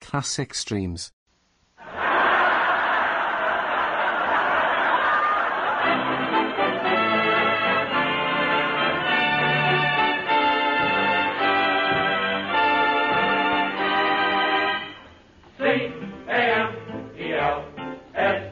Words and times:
Classic 0.00 0.54
streams. 0.54 1.12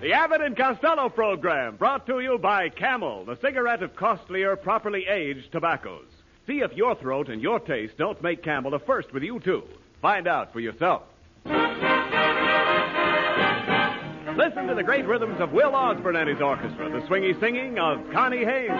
The 0.00 0.14
Abbott 0.14 0.40
and 0.40 0.56
Costello 0.56 1.08
program 1.10 1.76
brought 1.76 2.06
to 2.06 2.20
you 2.20 2.38
by 2.38 2.70
Camel, 2.70 3.24
the 3.24 3.36
cigarette 3.42 3.82
of 3.82 3.94
costlier, 3.94 4.56
properly 4.56 5.06
aged 5.06 5.52
tobaccos. 5.52 6.06
See 6.46 6.60
if 6.60 6.72
your 6.72 6.94
throat 6.94 7.28
and 7.28 7.42
your 7.42 7.60
taste 7.60 7.98
don't 7.98 8.22
make 8.22 8.42
Camel 8.42 8.72
a 8.74 8.78
first 8.78 9.12
with 9.12 9.22
you, 9.22 9.38
too. 9.40 9.64
Find 10.00 10.26
out 10.26 10.52
for 10.52 10.60
yourself. 10.60 11.02
Listen 14.38 14.68
to 14.68 14.74
the 14.76 14.84
great 14.84 15.04
rhythms 15.04 15.40
of 15.40 15.50
Will 15.50 15.74
Osborne 15.74 16.14
and 16.14 16.28
his 16.28 16.40
orchestra, 16.40 16.88
the 16.88 17.04
swingy 17.08 17.38
singing 17.40 17.76
of 17.80 17.98
Connie 18.12 18.44
Haynes. 18.44 18.70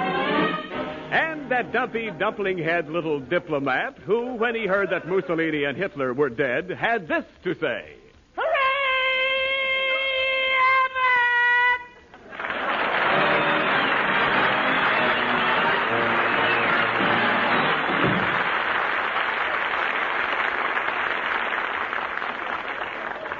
And 1.11 1.51
that 1.51 1.73
dumpy, 1.73 2.13
dumpling 2.17 2.59
head 2.59 2.89
little 2.89 3.19
diplomat 3.19 3.99
who, 4.07 4.35
when 4.35 4.55
he 4.55 4.69
heard 4.69 4.91
that 4.91 5.09
Mussolini 5.09 5.65
and 5.65 5.77
Hitler 5.77 6.15
were 6.15 6.31
dead, 6.31 6.71
had 6.71 7.09
this 7.09 7.25
to 7.43 7.57
say. 7.59 7.97
Hooray! 8.37 8.47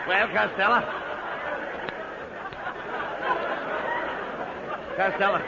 Well, 0.09 0.27
Costello. 0.35 1.08
Costello. 4.99 5.41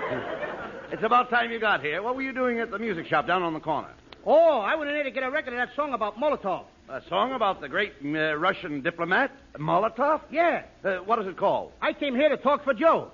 It's 0.93 1.03
about 1.03 1.29
time 1.29 1.51
you 1.51 1.59
got 1.59 1.81
here. 1.81 2.05
What 2.05 2.15
were 2.15 2.23
you 2.23 2.33
doing 2.33 2.61
at 2.61 2.71
the 2.71 2.79
music 2.79 3.07
shop 3.07 3.27
down 3.27 3.43
on 3.43 3.53
the 3.53 3.59
corner? 3.59 3.89
Oh, 4.25 4.61
I 4.61 4.77
went 4.77 4.91
in 4.91 4.95
there 4.95 5.03
to 5.03 5.11
get 5.11 5.25
a 5.25 5.31
record 5.31 5.55
of 5.55 5.59
that 5.59 5.75
song 5.75 5.93
about 5.93 6.17
Molotov. 6.21 6.67
A 6.89 7.03
song 7.09 7.33
about 7.33 7.61
the 7.61 7.69
great 7.69 7.95
uh, 8.05 8.37
Russian 8.37 8.81
diplomat, 8.81 9.33
Molotov? 9.59 10.21
Yeah. 10.31 10.63
Uh, 10.85 10.99
what 10.99 11.19
is 11.19 11.27
it 11.27 11.37
called? 11.37 11.73
I 11.83 11.93
came 11.93 12.15
here 12.15 12.29
to 12.29 12.37
talk 12.37 12.63
for 12.63 12.75
Joe. 12.75 13.11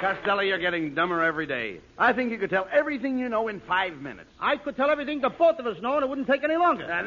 Costello, 0.00 0.40
you're 0.40 0.58
getting 0.58 0.94
dumber 0.94 1.22
every 1.22 1.46
day. 1.46 1.78
I 1.98 2.14
think 2.14 2.30
you 2.32 2.38
could 2.38 2.48
tell 2.48 2.66
everything 2.72 3.18
you 3.18 3.28
know 3.28 3.48
in 3.48 3.60
five 3.60 4.00
minutes. 4.00 4.30
I 4.40 4.56
could 4.56 4.74
tell 4.74 4.90
everything 4.90 5.20
that 5.20 5.36
both 5.36 5.58
of 5.58 5.66
us 5.66 5.76
know, 5.82 5.96
and 5.96 6.02
it 6.02 6.08
wouldn't 6.08 6.26
take 6.26 6.42
any 6.42 6.56
longer. 6.56 6.84
Uh, 6.90 7.02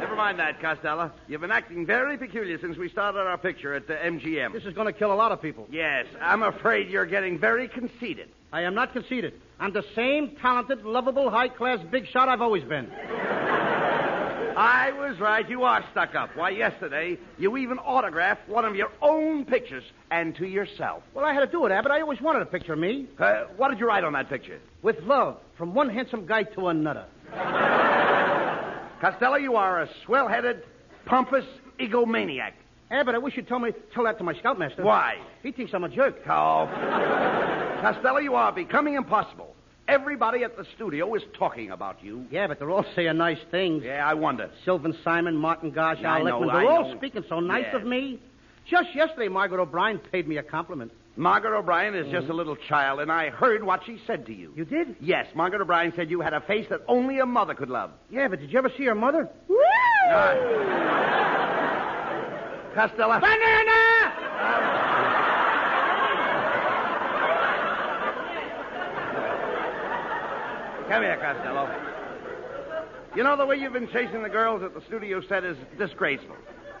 never 0.00 0.16
mind 0.16 0.38
that, 0.38 0.58
Costello. 0.60 1.12
You've 1.28 1.42
been 1.42 1.50
acting 1.50 1.84
very 1.84 2.16
peculiar 2.16 2.58
since 2.58 2.78
we 2.78 2.88
started 2.88 3.18
our 3.18 3.36
picture 3.36 3.74
at 3.74 3.86
the 3.86 3.94
MGM. 3.94 4.54
This 4.54 4.64
is 4.64 4.72
going 4.72 4.86
to 4.86 4.92
kill 4.92 5.12
a 5.12 5.14
lot 5.14 5.32
of 5.32 5.42
people. 5.42 5.66
Yes, 5.70 6.06
I'm 6.18 6.42
afraid 6.42 6.88
you're 6.88 7.04
getting 7.04 7.38
very 7.38 7.68
conceited. 7.68 8.30
I 8.52 8.62
am 8.62 8.74
not 8.74 8.94
conceited. 8.94 9.34
I'm 9.60 9.74
the 9.74 9.84
same 9.94 10.36
talented, 10.40 10.84
lovable, 10.84 11.28
high-class 11.28 11.80
big 11.90 12.06
shot 12.06 12.30
I've 12.30 12.40
always 12.40 12.64
been. 12.64 12.90
I 14.58 14.90
was 14.90 15.20
right. 15.20 15.48
You 15.48 15.62
are 15.62 15.84
stuck 15.92 16.16
up. 16.16 16.30
Why, 16.34 16.50
yesterday, 16.50 17.16
you 17.38 17.56
even 17.58 17.78
autographed 17.78 18.48
one 18.48 18.64
of 18.64 18.74
your 18.74 18.90
own 19.00 19.44
pictures, 19.44 19.84
and 20.10 20.34
to 20.34 20.46
yourself. 20.46 21.04
Well, 21.14 21.24
I 21.24 21.32
had 21.32 21.40
to 21.40 21.46
do 21.46 21.64
it, 21.66 21.70
Abbott. 21.70 21.92
I 21.92 22.00
always 22.00 22.20
wanted 22.20 22.42
a 22.42 22.46
picture 22.46 22.72
of 22.72 22.80
me. 22.80 23.06
Uh, 23.20 23.44
what 23.56 23.68
did 23.68 23.78
you 23.78 23.86
write 23.86 24.02
on 24.02 24.14
that 24.14 24.28
picture? 24.28 24.58
With 24.82 24.98
love, 25.04 25.36
from 25.56 25.74
one 25.74 25.88
handsome 25.88 26.26
guy 26.26 26.42
to 26.42 26.68
another. 26.68 27.04
Costello, 29.00 29.36
you 29.36 29.54
are 29.54 29.82
a 29.82 29.88
swell-headed, 30.04 30.64
pompous 31.06 31.44
egomaniac. 31.78 32.54
Abbott, 32.90 33.14
I 33.14 33.18
wish 33.18 33.36
you'd 33.36 33.46
tell 33.46 33.60
me 33.60 33.70
tell 33.94 34.02
that 34.04 34.18
to 34.18 34.24
my 34.24 34.34
scoutmaster. 34.34 34.82
Why? 34.82 35.18
He 35.44 35.52
thinks 35.52 35.72
I'm 35.72 35.84
a 35.84 35.88
jerk. 35.88 36.16
Oh. 36.28 36.66
Costello, 37.80 38.18
you 38.18 38.34
are 38.34 38.50
becoming 38.50 38.94
impossible. 38.94 39.54
Everybody 39.88 40.44
at 40.44 40.54
the 40.56 40.66
studio 40.76 41.14
is 41.14 41.22
talking 41.38 41.70
about 41.70 42.04
you. 42.04 42.26
Yeah, 42.30 42.46
but 42.46 42.58
they're 42.58 42.70
all 42.70 42.84
saying 42.94 43.16
nice 43.16 43.38
things. 43.50 43.82
Yeah, 43.84 44.06
I 44.06 44.12
wonder. 44.12 44.50
Sylvan 44.66 44.94
Simon, 45.02 45.34
Martin 45.34 45.70
Gosch, 45.70 45.98
Yeah, 46.02 46.12
I 46.12 46.18
Al 46.18 46.24
know, 46.24 46.40
Lichtman, 46.40 46.50
I 46.50 46.60
they're 46.60 46.70
all 46.70 46.88
know. 46.90 46.96
speaking 46.96 47.24
so 47.26 47.40
nice 47.40 47.64
Yeah. 47.72 47.76
of 47.78 47.84
me. 47.86 48.20
Just 48.66 48.94
yesterday, 48.94 49.28
Margaret 49.28 49.60
O'Brien 49.62 49.98
paid 49.98 50.28
me 50.28 50.36
a 50.36 50.42
compliment. 50.42 50.92
Margaret 51.16 51.58
O'Brien 51.58 51.94
is 51.94 52.04
just 52.12 52.26
a 52.26 52.28
mm-hmm. 52.28 52.36
little 52.36 52.56
child, 52.68 53.00
and 53.00 53.10
I 53.10 53.30
heard 53.30 53.64
what 53.64 53.80
she 53.86 53.98
said 54.06 54.26
to 54.26 54.32
you. 54.34 54.52
You 54.54 54.66
did? 54.66 54.94
Yes, 55.00 55.26
Margaret 55.34 55.62
O'Brien 55.62 55.92
said 55.96 56.10
you 56.10 56.20
had 56.20 56.34
a 56.34 56.42
face 56.42 56.66
that 56.68 56.82
only 56.86 57.18
a 57.18 57.26
mother 57.26 57.54
could 57.54 57.70
love. 57.70 57.90
Yeah, 58.10 58.28
but 58.28 58.40
did 58.40 58.52
you 58.52 58.58
ever 58.58 58.70
see 58.76 58.84
her 58.84 58.94
mother? 58.94 59.26
Costello. 62.74 63.18
Banana! 63.20 64.12
Um, 64.38 64.77
Come 70.88 71.02
here, 71.02 71.18
Costello. 71.18 71.68
You 73.14 73.22
know, 73.22 73.36
the 73.36 73.44
way 73.44 73.56
you've 73.56 73.74
been 73.74 73.88
chasing 73.88 74.22
the 74.22 74.28
girls 74.30 74.62
at 74.62 74.72
the 74.72 74.80
studio 74.86 75.20
set 75.28 75.44
is 75.44 75.56
disgraceful. 75.76 76.36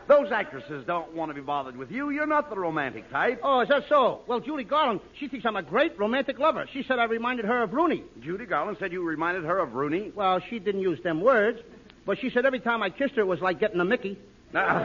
Those 0.06 0.32
actresses 0.32 0.86
don't 0.86 1.12
want 1.14 1.30
to 1.30 1.34
be 1.34 1.42
bothered 1.42 1.76
with 1.76 1.90
you. 1.90 2.08
You're 2.08 2.26
not 2.26 2.48
the 2.48 2.56
romantic 2.58 3.10
type. 3.10 3.40
Oh, 3.42 3.60
is 3.60 3.68
that 3.68 3.84
so? 3.90 4.20
Well, 4.26 4.40
Judy 4.40 4.64
Garland, 4.64 5.00
she 5.18 5.28
thinks 5.28 5.44
I'm 5.44 5.56
a 5.56 5.62
great 5.62 5.98
romantic 5.98 6.38
lover. 6.38 6.66
She 6.72 6.82
said 6.84 6.98
I 6.98 7.04
reminded 7.04 7.44
her 7.44 7.62
of 7.62 7.74
Rooney. 7.74 8.02
Judy 8.22 8.46
Garland 8.46 8.78
said 8.80 8.92
you 8.92 9.02
reminded 9.04 9.44
her 9.44 9.58
of 9.58 9.74
Rooney. 9.74 10.10
Well, 10.14 10.40
she 10.48 10.58
didn't 10.58 10.80
use 10.80 11.02
them 11.02 11.20
words, 11.20 11.58
but 12.06 12.18
she 12.18 12.30
said 12.30 12.46
every 12.46 12.60
time 12.60 12.82
I 12.82 12.88
kissed 12.88 13.16
her, 13.16 13.20
it 13.20 13.26
was 13.26 13.42
like 13.42 13.60
getting 13.60 13.80
a 13.80 13.84
Mickey. 13.84 14.18
Now, 14.54 14.78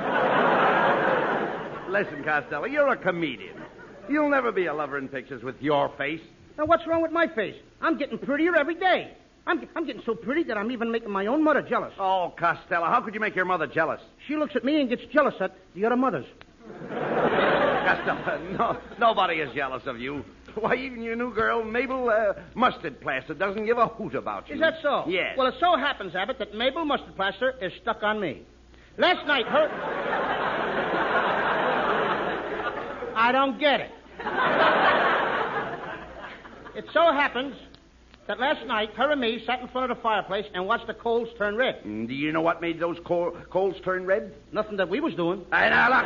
listen, 1.90 2.22
Costello, 2.26 2.66
you're 2.66 2.90
a 2.90 2.98
comedian. 2.98 3.56
You'll 4.10 4.30
never 4.30 4.52
be 4.52 4.66
a 4.66 4.74
lover 4.74 4.98
in 4.98 5.08
pictures 5.08 5.42
with 5.44 5.62
your 5.62 5.88
face. 5.98 6.20
Now, 6.58 6.66
what's 6.66 6.86
wrong 6.88 7.02
with 7.02 7.12
my 7.12 7.28
face? 7.28 7.56
I'm 7.82 7.98
getting 7.98 8.18
prettier 8.18 8.56
every 8.56 8.76
day. 8.76 9.16
I'm, 9.46 9.68
I'm 9.76 9.86
getting 9.86 10.02
so 10.06 10.16
pretty 10.16 10.44
that 10.44 10.58
I'm 10.58 10.72
even 10.72 10.90
making 10.92 11.12
my 11.12 11.26
own 11.26 11.44
mother 11.44 11.62
jealous. 11.62 11.94
Oh, 12.00 12.34
Costello, 12.38 12.86
how 12.86 13.02
could 13.02 13.14
you 13.14 13.20
make 13.20 13.36
your 13.36 13.44
mother 13.46 13.68
jealous? 13.68 14.00
She 14.28 14.38
looks 14.38 14.56
at 14.56 14.64
me 14.64 14.80
and 14.80 14.90
gets 14.90 15.02
jealous 15.12 15.36
at 15.42 15.56
the 15.76 15.86
other 15.86 15.98
mothers. 15.98 16.26
Costello, 16.90 18.56
no, 18.58 18.78
nobody 19.00 19.36
is 19.36 19.54
jealous 19.54 19.84
of 19.86 20.00
you. 20.00 20.24
Why, 20.56 20.76
even 20.76 21.02
your 21.02 21.16
new 21.16 21.34
girl, 21.34 21.64
Mabel 21.64 22.10
uh, 22.10 22.34
Mustard 22.54 23.02
Plaster, 23.02 23.34
doesn't 23.34 23.66
give 23.66 23.78
a 23.80 23.88
hoot 23.88 24.16
about 24.16 24.48
you. 24.48 24.56
Is 24.56 24.62
that 24.62 24.76
so? 24.82 25.04
Yes. 25.08 25.36
Well, 25.38 25.48
it 25.48 25.56
so 25.60 25.76
happens, 25.76 26.16
Abbott, 26.16 26.38
that 26.40 26.54
Mabel 26.54 26.86
Mustard 26.86 27.16
Plaster 27.16 27.56
is 27.60 27.74
stuck 27.82 28.04
on 28.04 28.22
me. 28.22 28.44
Last 28.98 29.26
night, 29.28 29.48
her. 29.48 29.68
I 33.16 33.32
don't 33.32 33.60
get 33.60 33.80
it. 33.82 33.92
It 36.76 36.86
so 36.94 37.12
happens 37.14 37.56
that 38.28 38.40
last 38.40 38.66
night, 38.66 38.92
her 38.96 39.12
and 39.12 39.20
me 39.20 39.44
sat 39.46 39.60
in 39.62 39.68
front 39.68 39.92
of 39.92 39.98
the 39.98 40.02
fireplace 40.02 40.46
and 40.54 40.66
watched 40.66 40.88
the 40.88 40.94
coals 40.94 41.28
turn 41.38 41.56
red. 41.58 41.84
Mm, 41.84 42.08
Do 42.08 42.14
you 42.14 42.32
know 42.32 42.42
what 42.42 42.62
made 42.62 42.80
those 42.80 42.98
co- 43.06 43.36
coals 43.50 43.76
turn 43.84 44.06
red? 44.06 44.34
Nothing 44.52 44.78
that 44.78 44.88
we 44.90 45.00
was 45.02 45.14
doing. 45.16 45.42
Hey, 45.52 45.70
now, 45.70 45.90
look. 45.90 46.06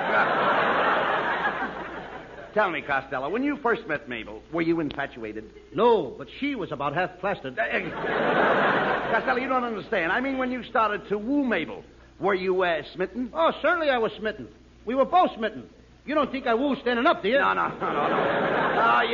Tell 2.54 2.72
me, 2.72 2.82
Costello, 2.82 3.30
when 3.30 3.44
you 3.44 3.58
first 3.58 3.86
met 3.88 4.10
Mabel, 4.10 4.42
were 4.52 4.64
you 4.64 4.80
infatuated? 4.80 5.44
No, 5.76 6.16
but 6.18 6.28
she 6.40 6.56
was 6.56 6.72
about 6.72 6.96
half 6.96 7.12
plastered. 7.20 7.56
Costello, 7.56 9.38
you 9.38 9.48
don't 9.48 9.64
understand. 9.64 10.12
I 10.12 10.20
mean, 10.22 10.40
when 10.40 10.52
you 10.52 10.64
started 10.64 11.08
to 11.10 11.20
woo 11.20 11.44
Mabel, 11.44 11.84
were 12.20 12.34
you 12.34 12.64
uh, 12.64 12.82
smitten? 12.96 13.30
Oh, 13.32 13.52
certainly 13.62 13.92
I 13.92 14.00
was 14.00 14.12
smitten. 14.18 14.48
We 14.86 14.96
were 14.96 15.06
both 15.06 15.36
smitten. 15.36 15.70
You 16.08 16.16
don't 16.16 16.32
think 16.32 16.48
I 16.48 16.56
woo 16.56 16.76
standing 16.82 17.06
up, 17.06 17.22
do 17.22 17.30
you? 17.30 17.38
No, 17.38 17.54
no, 17.54 17.68
no, 17.68 17.94
no, 17.94 18.08
no. 18.10 18.67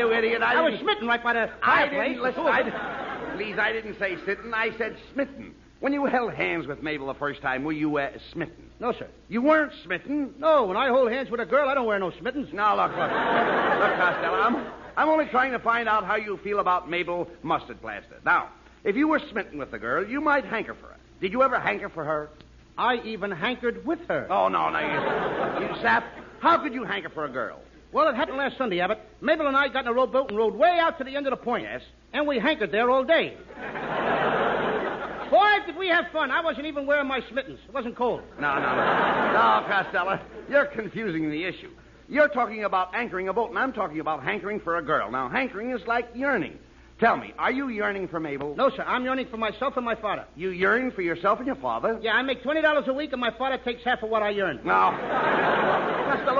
You 0.04 0.14
idiot. 0.14 0.42
I, 0.42 0.56
I 0.56 0.62
was 0.70 0.80
smitten 0.80 1.08
right 1.08 1.24
by 1.24 1.34
the 1.34 1.50
I 1.62 1.88
fireplace. 1.90 2.36
didn't. 2.36 2.48
I 2.48 2.64
didn't, 2.64 3.38
please, 3.38 3.58
I 3.60 3.72
didn't 3.72 3.98
say 4.00 4.18
smitten. 4.24 4.54
I 4.54 4.76
said 4.78 4.98
smitten. 5.14 5.56
When 5.80 5.92
you 5.94 6.06
held 6.06 6.34
hands 6.34 6.66
with 6.68 6.82
Mabel 6.82 7.08
the 7.08 7.14
first 7.14 7.42
time, 7.42 7.64
were 7.64 7.72
you 7.74 7.98
uh, 7.98 8.10
smitten? 8.32 8.70
No, 8.80 8.92
sir. 8.94 9.08
You 9.28 9.42
weren't 9.42 9.74
smitten. 9.84 10.34
No, 10.40 10.66
when 10.66 10.78
I 10.78 10.88
hold 10.90 11.12
hands 11.12 11.30
with 11.30 11.40
a 11.42 11.46
girl, 11.46 11.68
I 11.68 11.74
don't 11.74 11.86
wear 11.86 12.00
no 12.00 12.12
smittens. 12.12 12.54
Now, 12.54 12.76
look, 12.76 12.92
look. 12.92 13.00
look, 13.00 13.96
Costello, 13.98 14.40
I'm, 14.40 14.68
I'm 14.96 15.10
only 15.10 15.26
trying 15.26 15.52
to 15.52 15.60
find 15.60 15.90
out 15.90 16.06
how 16.06 16.16
you 16.16 16.38
feel 16.44 16.60
about 16.60 16.90
Mabel 16.90 17.28
Mustard 17.42 17.82
Plaster. 17.82 18.20
Now, 18.26 18.50
If 18.84 18.96
you 18.96 19.08
were 19.08 19.20
smitten 19.32 19.58
with 19.58 19.72
the 19.72 19.80
girl, 19.80 20.06
you 20.08 20.22
might 20.22 20.46
hanker 20.46 20.74
for 20.74 20.88
her. 20.88 20.98
Did 21.22 21.32
you 21.32 21.44
ever 21.44 21.60
hanker 21.60 21.90
for 21.90 22.04
her? 22.04 22.30
I 22.78 22.98
even 23.04 23.32
hankered 23.32 23.86
with 23.86 24.00
her. 24.08 24.28
Oh, 24.30 24.48
no, 24.50 24.70
no, 24.70 24.80
you, 24.80 25.68
you 25.68 25.82
sap. 25.82 26.06
How 26.40 26.58
could 26.58 26.74
you 26.74 26.84
hanker 26.84 27.10
for 27.10 27.26
a 27.26 27.30
girl? 27.30 27.60
Well, 27.94 28.10
it 28.10 28.16
happened 28.16 28.38
last 28.38 28.58
Sunday, 28.58 28.80
Abbott. 28.80 29.00
Mabel 29.22 29.48
and 29.48 29.56
I 29.56 29.68
got 29.70 29.86
in 29.86 29.88
a 29.88 29.94
rowboat 29.94 30.30
and 30.30 30.38
rowed 30.38 30.56
way 30.56 30.80
out 30.82 30.98
to 30.98 31.04
the 31.04 31.16
end 31.16 31.28
of 31.28 31.32
the 31.32 31.38
point. 31.38 31.64
Yes. 31.64 31.82
And 32.12 32.28
we 32.28 32.40
hankered 32.40 32.72
there 32.72 32.90
all 32.90 33.04
day. 33.04 33.38
Boy, 35.30 35.66
did 35.66 35.78
we 35.78 35.88
have 35.88 36.06
fun. 36.12 36.32
I 36.32 36.42
wasn't 36.42 36.66
even 36.66 36.86
wearing 36.86 37.08
my 37.08 37.22
smittens. 37.22 37.60
It 37.68 37.74
wasn't 37.74 37.96
cold. 37.96 38.22
No, 38.40 38.56
no, 38.56 38.62
no. 38.62 39.32
No, 39.34 39.66
Costello, 39.68 40.20
you're 40.50 40.66
confusing 40.66 41.30
the 41.30 41.44
issue. 41.44 41.72
You're 42.10 42.28
talking 42.28 42.64
about 42.64 42.94
anchoring 42.94 43.30
a 43.30 43.34
boat, 43.34 43.50
and 43.50 43.58
I'm 43.58 43.74
talking 43.74 44.00
about 44.00 44.24
hankering 44.24 44.60
for 44.60 44.78
a 44.78 44.84
girl. 44.84 45.10
Now, 45.10 45.30
hankering 45.30 45.72
is 45.72 45.82
like 45.88 46.10
yearning. 46.14 46.60
Tell 47.00 47.18
me, 47.18 47.34
are 47.40 47.52
you 47.52 47.70
yearning 47.70 48.08
for 48.08 48.20
Mabel? 48.20 48.56
No, 48.56 48.70
sir. 48.70 48.84
I'm 48.84 49.04
yearning 49.04 49.28
for 49.30 49.38
myself 49.38 49.76
and 49.78 49.86
my 49.86 49.96
father. 49.96 50.26
You 50.36 50.50
yearn 50.50 50.92
for 50.92 51.02
yourself 51.02 51.40
and 51.40 51.48
your 51.48 51.56
father? 51.56 52.00
Yeah, 52.02 52.14
I 52.14 52.22
make 52.22 52.44
$20 52.44 52.88
a 52.88 52.94
week, 52.94 53.12
and 53.12 53.22
my 53.22 53.32
father 53.38 53.58
takes 53.58 53.84
half 53.84 54.04
of 54.04 54.10
what 54.10 54.22
I 54.22 54.38
earn. 54.40 54.62
No. 54.64 54.92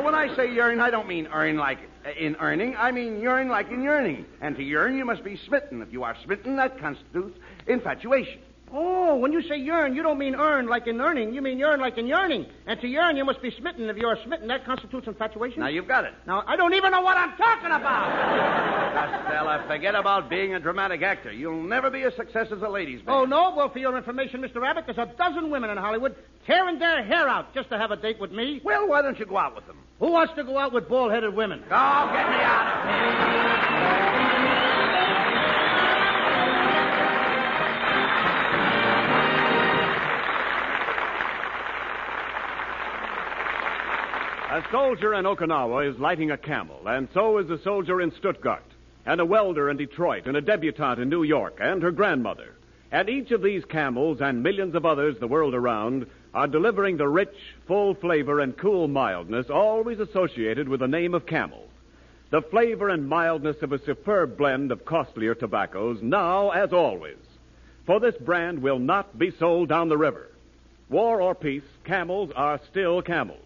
When 0.04 0.16
I 0.16 0.36
say 0.36 0.54
yearn, 0.54 0.82
I 0.82 0.90
don't 0.90 1.08
mean 1.08 1.28
earn 1.28 1.56
like 1.56 1.80
uh, 2.06 2.10
in 2.20 2.36
earning. 2.36 2.76
I 2.76 2.92
mean 2.92 3.22
yearn 3.22 3.48
like 3.48 3.72
in 3.72 3.82
yearning. 3.82 4.26
And 4.42 4.54
to 4.58 4.62
yearn, 4.62 4.98
you 4.98 5.06
must 5.06 5.24
be 5.24 5.38
smitten. 5.48 5.82
If 5.82 5.94
you 5.94 6.04
are 6.04 6.16
smitten, 6.26 6.58
that 6.58 6.78
constitutes 6.78 7.40
infatuation. 7.68 8.40
Oh, 8.76 9.16
when 9.18 9.32
you 9.32 9.44
say 9.44 9.58
yearn, 9.58 9.96
you 9.96 10.02
don't 10.02 10.18
mean 10.18 10.34
earn 10.34 10.66
like 10.66 10.88
in 10.88 11.00
earning. 11.00 11.32
You 11.32 11.44
mean 11.44 11.60
yearn 11.60 11.80
like 11.80 12.00
in 12.00 12.08
yearning. 12.08 12.48
And 12.66 12.82
to 12.82 12.88
yearn, 12.88 13.16
you 13.16 13.24
must 13.24 13.40
be 13.40 13.52
smitten. 13.52 13.88
If 13.88 13.98
you're 13.98 14.18
smitten, 14.26 14.48
that 14.48 14.66
constitutes 14.66 15.06
infatuation. 15.06 15.60
Now, 15.60 15.68
you've 15.68 15.88
got 15.88 16.06
it. 16.06 16.14
Now, 16.26 16.44
I 16.48 16.56
don't 16.56 16.74
even 16.74 16.90
know 16.90 17.02
what 17.02 17.16
I'm 17.16 17.38
talking 17.38 17.68
about. 17.68 18.10
Costello, 18.94 19.64
forget 19.68 19.94
about 19.94 20.28
being 20.28 20.56
a 20.56 20.60
dramatic 20.60 21.04
actor. 21.04 21.32
You'll 21.32 21.62
never 21.62 21.92
be 21.92 22.02
a 22.02 22.16
success 22.16 22.48
as 22.52 22.64
a 22.64 22.68
ladies' 22.68 23.06
man. 23.06 23.16
oh, 23.16 23.26
no? 23.26 23.54
Well, 23.56 23.70
for 23.70 23.78
your 23.78 23.96
information, 23.96 24.42
Mr. 24.42 24.68
Abbott, 24.68 24.86
there's 24.88 24.98
a 24.98 25.12
dozen 25.18 25.52
women 25.52 25.70
in 25.70 25.78
Hollywood 25.78 26.16
tearing 26.48 26.80
their 26.80 27.04
hair 27.04 27.30
out 27.30 27.54
just 27.54 27.70
to 27.70 27.78
have 27.78 27.92
a 27.92 27.96
date 27.96 28.20
with 28.20 28.32
me. 28.32 28.60
Well, 28.64 28.88
why 28.88 29.04
don't 29.04 29.20
you 29.20 29.28
go 29.28 29.38
out 29.38 29.56
with 29.56 29.68
them? 29.68 29.78
Who 30.00 30.12
wants 30.12 30.34
to 30.36 30.44
go 30.44 30.58
out 30.58 30.74
with 30.74 30.90
bald-headed 30.90 31.36
women? 31.36 31.64
Oh, 31.66 32.10
get 32.12 32.28
me 32.28 32.38
out 32.42 32.68
of 32.68 34.30
here. 34.30 34.33
A 44.54 44.64
soldier 44.70 45.16
in 45.16 45.26
Okinawa 45.26 45.92
is 45.92 46.00
lighting 46.00 46.30
a 46.30 46.38
camel, 46.38 46.88
and 46.88 47.08
so 47.12 47.40
is 47.40 47.50
a 47.50 47.58
soldier 47.64 48.02
in 48.02 48.12
Stuttgart, 48.12 48.62
and 49.04 49.20
a 49.20 49.26
welder 49.26 49.68
in 49.72 49.78
Detroit, 49.78 50.28
and 50.28 50.38
a 50.38 50.42
debutante 50.42 51.02
in 51.02 51.10
New 51.10 51.24
York, 51.24 51.58
and 51.60 51.82
her 51.82 51.90
grandmother. 51.90 52.54
And 52.92 53.10
each 53.10 53.32
of 53.32 53.42
these 53.42 53.66
camels 53.66 54.22
and 54.22 54.44
millions 54.44 54.76
of 54.76 54.86
others 54.86 55.18
the 55.18 55.26
world 55.26 55.56
around 55.56 56.06
are 56.36 56.48
delivering 56.48 56.98
the 56.98 57.08
rich, 57.08 57.36
full 57.66 57.96
flavor 57.96 58.42
and 58.42 58.56
cool 58.56 58.88
mildness 58.88 59.50
always 59.50 60.00
associated 60.00 60.70
with 60.70 60.82
the 60.82 60.88
name 60.88 61.16
of 61.16 61.26
camel. 61.26 61.66
The 62.30 62.44
flavor 62.44 62.90
and 62.90 63.10
mildness 63.10 63.64
of 63.64 63.72
a 63.72 63.84
superb 63.84 64.38
blend 64.38 64.72
of 64.72 64.86
costlier 64.86 65.34
tobaccos 65.34 66.04
now 66.04 66.52
as 66.52 66.72
always. 66.72 67.18
For 67.88 68.00
this 68.00 68.18
brand 68.18 68.62
will 68.62 68.78
not 68.78 69.18
be 69.18 69.32
sold 69.32 69.70
down 69.70 69.90
the 69.90 69.98
river. 69.98 70.30
War 70.90 71.22
or 71.22 71.34
peace, 71.34 71.64
camels 71.86 72.30
are 72.36 72.62
still 72.70 73.02
camels. 73.02 73.40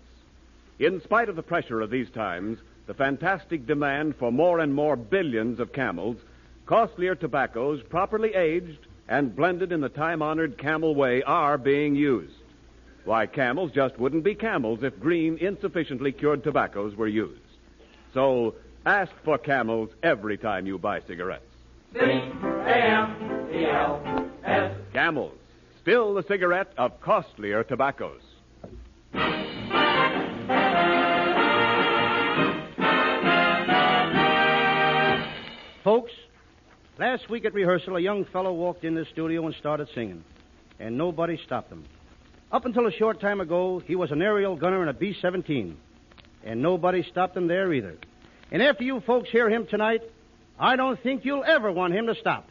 In 0.79 1.01
spite 1.01 1.27
of 1.27 1.35
the 1.35 1.43
pressure 1.43 1.81
of 1.81 1.89
these 1.89 2.09
times, 2.11 2.59
the 2.85 2.93
fantastic 2.93 3.65
demand 3.65 4.15
for 4.17 4.31
more 4.31 4.59
and 4.59 4.73
more 4.73 4.95
billions 4.95 5.59
of 5.59 5.73
camels, 5.73 6.17
costlier 6.67 7.15
tobaccos, 7.15 7.81
properly 7.89 8.35
aged 8.35 8.85
and 9.09 9.35
blended 9.35 9.71
in 9.71 9.81
the 9.81 9.89
time 9.89 10.21
honored 10.21 10.57
camel 10.57 10.93
way, 10.93 11.23
are 11.23 11.57
being 11.57 11.95
used. 11.95 12.33
Why, 13.05 13.25
camels 13.25 13.71
just 13.71 13.97
wouldn't 13.97 14.23
be 14.23 14.35
camels 14.35 14.83
if 14.83 14.99
green, 14.99 15.37
insufficiently 15.37 16.11
cured 16.11 16.43
tobaccos 16.43 16.95
were 16.95 17.07
used. 17.07 17.41
So 18.13 18.55
ask 18.85 19.11
for 19.23 19.37
camels 19.37 19.89
every 20.03 20.37
time 20.37 20.67
you 20.67 20.77
buy 20.77 21.01
cigarettes. 21.07 21.45
Camels, 24.93 25.37
still 25.81 26.13
the 26.13 26.23
cigarette 26.23 26.71
of 26.77 26.99
costlier 27.01 27.63
tobaccos. 27.63 28.21
Folks, 35.87 36.11
last 36.99 37.29
week 37.29 37.45
at 37.45 37.53
rehearsal, 37.53 37.95
a 37.95 38.01
young 38.01 38.25
fellow 38.25 38.51
walked 38.51 38.83
in 38.83 38.93
the 38.93 39.05
studio 39.13 39.45
and 39.45 39.55
started 39.55 39.87
singing, 39.95 40.21
and 40.81 40.97
nobody 40.97 41.39
stopped 41.45 41.71
him. 41.71 41.85
Up 42.51 42.65
until 42.65 42.87
a 42.87 42.91
short 42.91 43.21
time 43.21 43.39
ago, 43.39 43.81
he 43.85 43.95
was 43.95 44.11
an 44.11 44.21
aerial 44.21 44.57
gunner 44.57 44.83
in 44.83 44.89
a 44.89 44.93
B 44.93 45.15
17, 45.21 45.77
and 46.43 46.61
nobody 46.61 47.03
stopped 47.03 47.37
him 47.37 47.47
there 47.47 47.71
either. 47.71 47.95
And 48.51 48.61
after 48.61 48.83
you 48.83 48.99
folks 49.07 49.29
hear 49.29 49.49
him 49.49 49.65
tonight, 49.65 50.01
I 50.59 50.75
don't 50.75 51.01
think 51.01 51.23
you'll 51.23 51.45
ever 51.45 51.71
want 51.71 51.93
him 51.93 52.07
to 52.07 52.15
stop. 52.15 52.49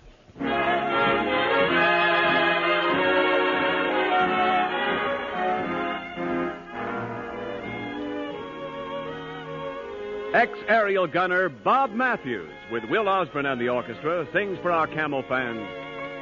Ex 10.36 10.52
aerial 10.68 11.06
gunner 11.06 11.48
Bob 11.48 11.92
Matthews, 11.92 12.52
with 12.70 12.84
Will 12.90 13.08
Osborne 13.08 13.46
and 13.46 13.58
the 13.58 13.70
orchestra, 13.70 14.28
sings 14.34 14.58
for 14.60 14.70
our 14.70 14.86
camel 14.86 15.24
fans 15.26 15.66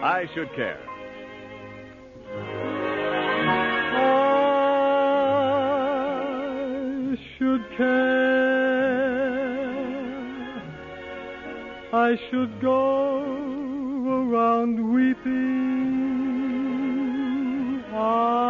I 0.04 0.28
Should 0.32 0.54
Care. 0.54 0.78
I 7.10 7.16
should 7.36 7.64
care. 7.76 8.14
I 11.92 12.16
should 12.30 12.60
go 12.60 13.20
around 14.30 14.94
weeping. 14.94 15.34
I 17.92 18.43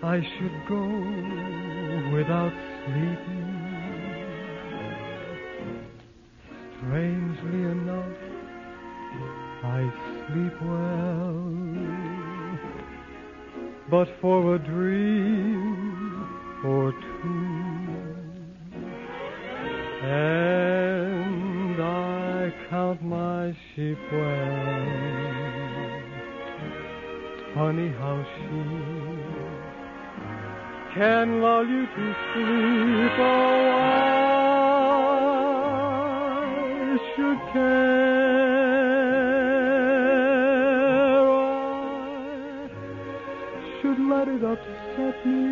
I 0.00 0.20
should 0.20 0.66
go 0.68 0.86
without 2.14 2.52
sleeping. 2.84 3.48
Strangely 6.76 7.62
enough, 7.64 8.16
I 9.64 9.90
sleep 10.28 10.62
well, 10.62 11.42
but 13.90 14.08
for 14.20 14.54
a 14.54 14.58
dream 14.60 16.26
or 16.64 16.92
two, 16.92 17.88
and 20.06 21.82
I 21.82 22.52
count 22.70 23.02
my 23.02 23.52
sheep 23.74 23.98
well. 24.12 25.08
Funny 27.54 27.88
how 27.98 28.24
she 28.36 28.97
can 30.98 31.40
lull 31.40 31.64
you 31.64 31.86
to 31.86 32.14
sleep. 32.32 33.18
Oh, 33.18 33.24
I 36.50 36.98
should 37.14 37.40
care. 37.52 38.48
Oh, 41.20 41.38
I 43.54 43.58
should 43.80 44.00
let 44.12 44.26
it 44.26 44.42
upset 44.42 45.16
me. 45.24 45.42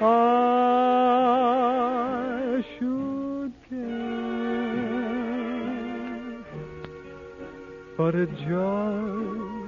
I 0.00 0.04
should 2.78 3.52
care. 3.68 4.06
But 7.96 8.14
it 8.14 8.30
just 8.38 9.65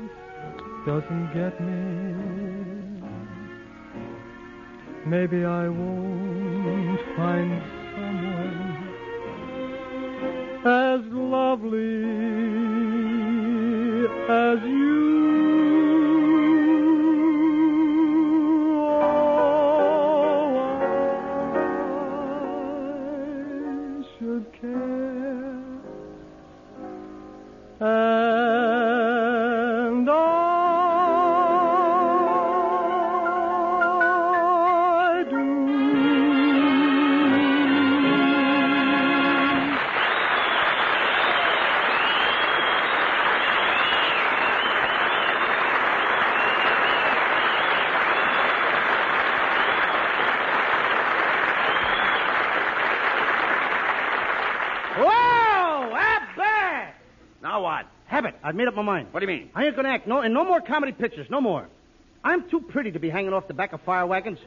doesn't 0.88 1.28
get 1.34 1.60
me. 1.60 2.14
Maybe 5.04 5.44
I 5.44 5.68
won't 5.68 7.00
find 7.14 7.62
someone 7.94 8.88
as 10.64 11.02
lovely 11.12 12.04
as 14.30 14.58
you. 14.64 15.07
Whoa! 54.98 55.94
Up! 55.94 56.22
Now 57.42 57.62
what? 57.62 57.86
Abbott. 58.10 58.34
I've 58.42 58.54
made 58.54 58.68
up 58.68 58.74
my 58.74 58.82
mind. 58.82 59.08
What 59.10 59.20
do 59.20 59.26
you 59.26 59.38
mean? 59.38 59.50
I 59.54 59.66
ain't 59.66 59.76
gonna 59.76 59.90
act. 59.90 60.06
No, 60.06 60.20
and 60.20 60.34
no 60.34 60.44
more 60.44 60.60
comedy 60.60 60.92
pictures. 60.92 61.28
No 61.30 61.40
more. 61.40 61.68
I'm 62.24 62.48
too 62.50 62.60
pretty 62.60 62.90
to 62.92 62.98
be 62.98 63.08
hanging 63.08 63.32
off 63.32 63.46
the 63.46 63.54
back 63.54 63.72
of 63.72 63.80
fire 63.82 64.04
wagons, 64.04 64.38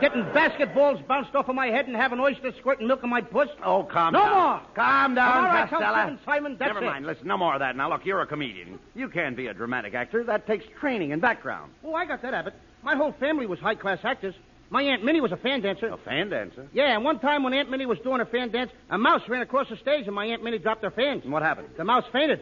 getting 0.00 0.22
basketballs 0.26 1.04
bounced 1.06 1.34
off 1.34 1.48
of 1.48 1.56
my 1.56 1.66
head 1.66 1.86
and 1.88 1.96
having 1.96 2.20
oysters 2.20 2.54
squirting 2.58 2.86
milk 2.86 3.02
on 3.02 3.10
my 3.10 3.20
puss. 3.20 3.48
Oh, 3.64 3.82
calm 3.82 4.12
no 4.12 4.20
down. 4.20 4.30
No 4.30 4.34
more. 4.34 4.60
Calm 4.74 5.14
down, 5.16 5.36
All 5.36 5.42
right, 5.42 5.68
Costello. 5.68 5.94
Simon, 5.94 6.18
Simon, 6.24 6.56
that's 6.58 6.74
Never 6.74 6.86
mind. 6.86 7.04
It. 7.04 7.08
Listen, 7.08 7.26
no 7.26 7.36
more 7.36 7.54
of 7.54 7.60
that. 7.60 7.76
Now, 7.76 7.90
look, 7.90 8.06
you're 8.06 8.20
a 8.20 8.26
comedian. 8.26 8.78
You 8.94 9.08
can't 9.08 9.36
be 9.36 9.48
a 9.48 9.54
dramatic 9.54 9.94
actor. 9.94 10.22
That 10.22 10.46
takes 10.46 10.64
training 10.78 11.12
and 11.12 11.20
background. 11.20 11.72
Oh, 11.84 11.94
I 11.94 12.06
got 12.06 12.22
that, 12.22 12.34
Abbott. 12.34 12.54
My 12.84 12.94
whole 12.94 13.12
family 13.18 13.46
was 13.46 13.58
high-class 13.58 13.98
actors. 14.04 14.34
My 14.70 14.82
Aunt 14.82 15.02
Minnie 15.02 15.20
was 15.20 15.32
a 15.32 15.36
fan 15.36 15.62
dancer. 15.62 15.88
A 15.88 15.96
fan 15.96 16.28
dancer. 16.28 16.68
Yeah, 16.74 16.94
and 16.94 17.02
one 17.04 17.18
time 17.20 17.42
when 17.42 17.54
Aunt 17.54 17.70
Minnie 17.70 17.86
was 17.86 17.98
doing 18.00 18.20
a 18.20 18.26
fan 18.26 18.50
dance, 18.50 18.70
a 18.90 18.98
mouse 18.98 19.22
ran 19.28 19.40
across 19.40 19.68
the 19.68 19.76
stage 19.76 20.06
and 20.06 20.14
my 20.14 20.26
Aunt 20.26 20.44
Minnie 20.44 20.58
dropped 20.58 20.82
her 20.84 20.90
fans. 20.90 21.24
And 21.24 21.32
what 21.32 21.42
happened? 21.42 21.68
The 21.76 21.84
mouse 21.84 22.04
fainted. 22.12 22.40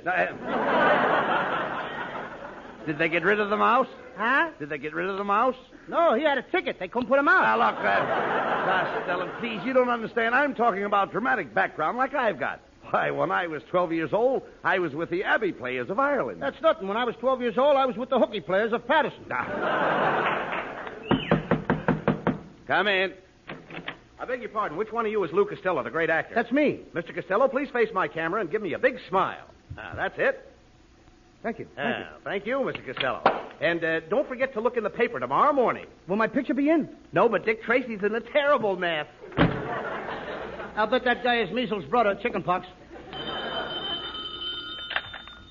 Did 2.87 2.99
they 2.99 3.09
get 3.09 3.25
rid 3.25 3.41
of 3.41 3.51
the 3.51 3.57
mouse? 3.57 3.89
Huh? 4.17 4.51
Did 4.59 4.71
they 4.71 4.79
get 4.79 4.95
rid 4.95 5.09
of 5.09 5.19
the 5.19 5.25
mouse? 5.25 5.57
No, 5.89 6.15
he 6.15 6.23
had 6.23 6.39
a 6.39 6.43
ticket. 6.43 6.79
They 6.79 6.89
couldn't 6.89 7.09
put 7.09 7.19
him 7.19 7.29
out. 7.29 7.43
Now, 7.43 7.59
look, 7.59 7.77
uh, 7.85 9.05
Costello, 9.05 9.31
please, 9.41 9.61
you 9.65 9.73
don't 9.73 9.89
understand. 9.89 10.35
I'm 10.35 10.55
talking 10.55 10.85
about 10.85 11.13
dramatic 11.13 11.55
background 11.55 11.99
like 11.99 12.15
I've 12.15 12.39
got. 12.41 12.61
Why, 12.91 13.11
when 13.11 13.31
I 13.33 13.47
was 13.49 13.63
12 13.71 13.93
years 13.93 14.13
old, 14.13 14.43
I 14.65 14.79
was 14.79 14.95
with 14.95 15.11
the 15.11 15.25
Abbey 15.25 15.53
Players 15.53 15.91
of 15.91 15.99
Ireland. 15.99 16.41
That's 16.41 16.61
nothing. 16.63 16.87
When 16.89 16.97
I 16.97 17.05
was 17.05 17.17
12 17.17 17.41
years 17.41 17.59
old, 17.59 17.77
I 17.77 17.85
was 17.87 17.97
with 17.97 18.09
the 18.11 18.19
hooky 18.19 18.41
players 18.41 18.73
of 18.73 18.87
Paterson. 18.87 19.25
Come 22.67 22.89
in. 22.89 23.13
I 24.19 24.25
beg 24.25 24.41
your 24.41 24.49
pardon. 24.51 24.77
Which 24.77 24.91
one 24.93 25.07
of 25.07 25.13
you 25.13 25.23
is 25.25 25.31
Lou 25.33 25.45
Costello, 25.45 25.83
the 25.83 25.91
great 25.91 26.11
actor? 26.11 26.35
That's 26.35 26.51
me. 26.51 26.81
Mr. 26.95 27.15
Costello, 27.15 27.49
please 27.49 27.69
face 27.73 27.89
my 27.93 28.09
camera 28.09 28.41
and 28.41 28.51
give 28.51 28.63
me 28.63 28.73
a 28.73 28.79
big 28.79 28.97
smile. 29.09 29.47
Ah, 29.79 29.93
that's 29.95 30.15
it. 30.19 30.53
Thank 31.43 31.59
you. 31.59 31.67
Thank 31.77 31.99
you. 31.99 32.05
Ah, 32.09 32.17
thank 32.25 32.47
you, 32.47 32.57
Mr. 32.59 32.85
Costello. 32.85 33.23
And 33.61 33.85
uh, 33.85 34.01
don't 34.09 34.27
forget 34.27 34.53
to 34.55 34.61
look 34.61 34.77
in 34.77 34.83
the 34.83 34.91
paper 34.91 35.21
tomorrow 35.21 35.53
morning. 35.53 35.87
Will 36.09 36.17
my 36.17 36.27
picture 36.27 36.55
be 36.55 36.71
in? 36.71 36.89
No, 37.13 37.29
but 37.29 37.45
Dick 37.45 37.63
Tracy's 37.63 38.03
in 38.03 38.15
a 38.15 38.21
terrible 38.21 38.77
mess. 38.77 39.07
I'll 40.77 40.87
bet 40.87 41.05
that 41.05 41.23
guy 41.23 41.41
is 41.41 41.51
measles' 41.53 41.85
brother, 41.85 42.19
chickenpox. 42.21 42.67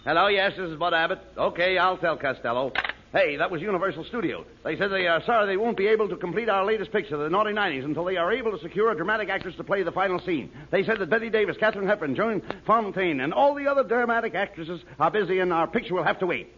Hello, 0.04 0.28
yes, 0.28 0.52
this 0.58 0.70
is 0.70 0.78
Bud 0.78 0.94
Abbott. 0.94 1.20
Okay, 1.38 1.78
I'll 1.78 1.98
tell 1.98 2.18
Costello. 2.18 2.72
Hey, 3.16 3.38
that 3.38 3.50
was 3.50 3.62
Universal 3.62 4.04
Studio. 4.10 4.44
They 4.66 4.76
said 4.76 4.92
they 4.92 5.08
are 5.08 5.24
sorry 5.24 5.48
they 5.48 5.56
won't 5.56 5.78
be 5.78 5.88
able 5.88 6.10
to 6.10 6.18
complete 6.18 6.50
our 6.50 6.66
latest 6.66 6.92
picture, 6.92 7.16
The 7.16 7.30
Naughty 7.30 7.54
Nineties, 7.54 7.86
until 7.86 8.04
they 8.04 8.18
are 8.18 8.34
able 8.34 8.52
to 8.52 8.62
secure 8.62 8.92
a 8.92 8.96
dramatic 8.96 9.30
actress 9.30 9.56
to 9.56 9.64
play 9.64 9.84
the 9.84 9.92
final 9.94 10.20
scene. 10.20 10.52
They 10.70 10.84
said 10.84 11.00
that 11.00 11.10
Bette 11.10 11.30
Davis, 11.30 11.56
Katharine 11.58 11.88
Hepburn, 11.88 12.14
Joan 12.14 12.42
Fontaine, 12.68 13.22
and 13.22 13.34
all 13.34 13.56
the 13.56 13.68
other 13.68 13.86
dramatic 13.86 14.36
actresses 14.36 14.82
are 15.00 15.10
busy, 15.10 15.40
and 15.40 15.54
our 15.54 15.66
picture 15.66 15.94
will 15.94 16.04
have 16.04 16.20
to 16.20 16.26
wait. 16.26 16.52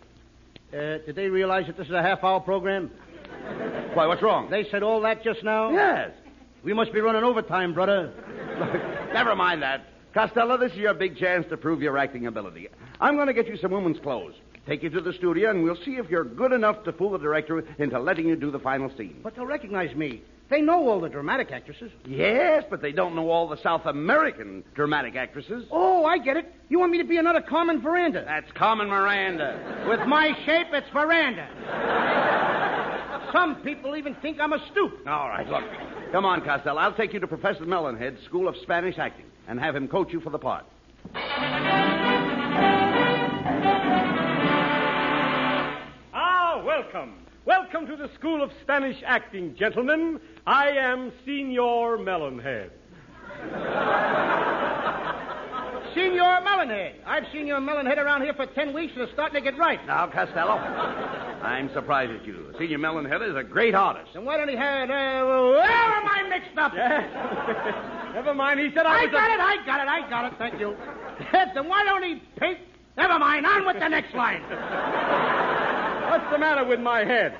Uh, 0.73 0.97
did 1.05 1.15
they 1.15 1.27
realize 1.27 1.67
that 1.67 1.77
this 1.77 1.85
is 1.85 1.93
a 1.93 2.01
half-hour 2.01 2.39
program? 2.39 2.89
Why, 3.93 4.07
what's 4.07 4.23
wrong? 4.23 4.49
They 4.49 4.67
said 4.71 4.81
all 4.81 5.01
that 5.01 5.23
just 5.23 5.43
now? 5.43 5.69
Yes. 5.69 6.09
We 6.63 6.73
must 6.73 6.91
be 6.91 7.01
running 7.01 7.23
overtime, 7.23 7.75
brother. 7.75 8.11
Never 9.13 9.35
mind 9.35 9.61
that. 9.61 9.85
Costello, 10.11 10.57
this 10.57 10.71
is 10.71 10.79
your 10.79 10.95
big 10.95 11.17
chance 11.17 11.45
to 11.49 11.57
prove 11.57 11.83
your 11.83 11.99
acting 11.99 12.25
ability. 12.25 12.69
I'm 12.99 13.13
going 13.15 13.27
to 13.27 13.33
get 13.33 13.45
you 13.45 13.57
some 13.57 13.69
women's 13.69 13.99
clothes. 13.99 14.33
Take 14.67 14.83
you 14.83 14.89
to 14.89 14.99
the 14.99 15.13
studio, 15.13 15.49
and 15.49 15.63
we'll 15.63 15.77
see 15.85 15.95
if 15.95 16.09
you're 16.09 16.25
good 16.25 16.51
enough 16.51 16.83
to 16.83 16.91
fool 16.91 17.11
the 17.11 17.17
director 17.17 17.63
into 17.79 17.97
letting 17.99 18.27
you 18.27 18.35
do 18.35 18.51
the 18.51 18.59
final 18.59 18.91
scene. 18.97 19.21
But 19.23 19.33
they'll 19.35 19.45
recognize 19.45 19.95
me. 19.95 20.21
They 20.49 20.59
know 20.61 20.89
all 20.89 20.99
the 20.99 21.07
dramatic 21.07 21.51
actresses. 21.51 21.89
Yes, 22.05 22.65
but 22.69 22.81
they 22.81 22.91
don't 22.91 23.15
know 23.15 23.29
all 23.29 23.47
the 23.47 23.61
South 23.63 23.85
American 23.85 24.65
dramatic 24.75 25.15
actresses. 25.15 25.65
Oh, 25.71 26.03
I 26.05 26.17
get 26.17 26.35
it. 26.35 26.53
You 26.67 26.79
want 26.79 26.91
me 26.91 26.97
to 26.97 27.05
be 27.05 27.15
another 27.17 27.39
Carmen 27.41 27.81
Miranda? 27.81 28.23
That's 28.25 28.51
Carmen 28.53 28.87
Miranda. 28.87 29.85
With 29.87 30.05
my 30.07 30.33
shape, 30.45 30.67
it's 30.73 30.93
Miranda. 30.93 31.47
Some 33.31 33.55
people 33.57 33.95
even 33.95 34.15
think 34.15 34.39
I'm 34.39 34.51
a 34.53 34.59
stoop. 34.71 34.99
All 35.07 35.29
right, 35.29 35.47
look. 35.47 35.63
Come 36.11 36.25
on, 36.25 36.41
Costello. 36.43 36.79
I'll 36.79 36.93
take 36.93 37.13
you 37.13 37.19
to 37.21 37.27
Professor 37.27 37.65
Melonhead's 37.65 38.23
School 38.25 38.47
of 38.49 38.55
Spanish 38.63 38.97
Acting 38.97 39.25
and 39.47 39.59
have 39.59 39.75
him 39.75 39.87
coach 39.87 40.11
you 40.11 40.19
for 40.21 40.29
the 40.29 40.39
part. 40.39 40.65
Welcome. 46.93 47.15
Welcome 47.45 47.85
to 47.87 47.97
the 47.97 48.09
School 48.15 48.41
of 48.41 48.49
Spanish 48.61 48.95
Acting, 49.05 49.55
gentlemen. 49.55 50.21
I 50.45 50.69
am 50.69 51.11
Senor 51.25 51.97
Melonhead. 51.97 52.69
Senor 55.93 56.39
Melonhead. 56.41 56.93
I've 57.05 57.25
seen 57.33 57.45
your 57.45 57.59
Melonhead 57.59 57.97
around 57.97 58.21
here 58.21 58.33
for 58.33 58.45
ten 58.45 58.73
weeks 58.73 58.93
and 58.93 59.01
it's 59.01 59.11
starting 59.11 59.43
to 59.43 59.51
get 59.51 59.59
right. 59.59 59.85
Now, 59.85 60.07
Costello, 60.07 60.53
I'm 60.53 61.69
surprised 61.73 62.13
at 62.13 62.25
you. 62.25 62.53
Senior 62.57 62.79
Melonhead 62.79 63.29
is 63.29 63.35
a 63.35 63.43
great 63.43 63.75
artist. 63.75 64.11
And 64.15 64.25
why 64.25 64.37
don't 64.37 64.47
he 64.47 64.55
have... 64.55 64.89
Uh, 64.89 64.93
where 64.93 65.63
am 65.63 66.07
I 66.07 66.23
mixed 66.29 66.57
up? 66.57 66.73
Never 68.13 68.33
mind, 68.33 68.61
he 68.61 68.71
said 68.73 68.85
I 68.85 68.99
I 68.99 69.01
was 69.03 69.11
got 69.11 69.29
a... 69.29 69.33
it, 69.33 69.39
I 69.41 69.65
got 69.65 69.81
it, 69.81 69.87
I 69.89 70.09
got 70.09 70.31
it. 70.31 70.37
Thank 70.37 70.57
you. 70.59 70.73
then 71.53 71.67
why 71.67 71.83
don't 71.83 72.03
he 72.03 72.21
paint... 72.37 72.59
Never 72.95 73.19
mind, 73.19 73.45
on 73.45 73.65
with 73.65 73.77
the 73.77 73.89
next 73.89 74.15
line. 74.15 74.41
What's 76.09 76.31
the 76.31 76.37
matter 76.37 76.65
with 76.65 76.79
my 76.79 77.03
head? 77.03 77.37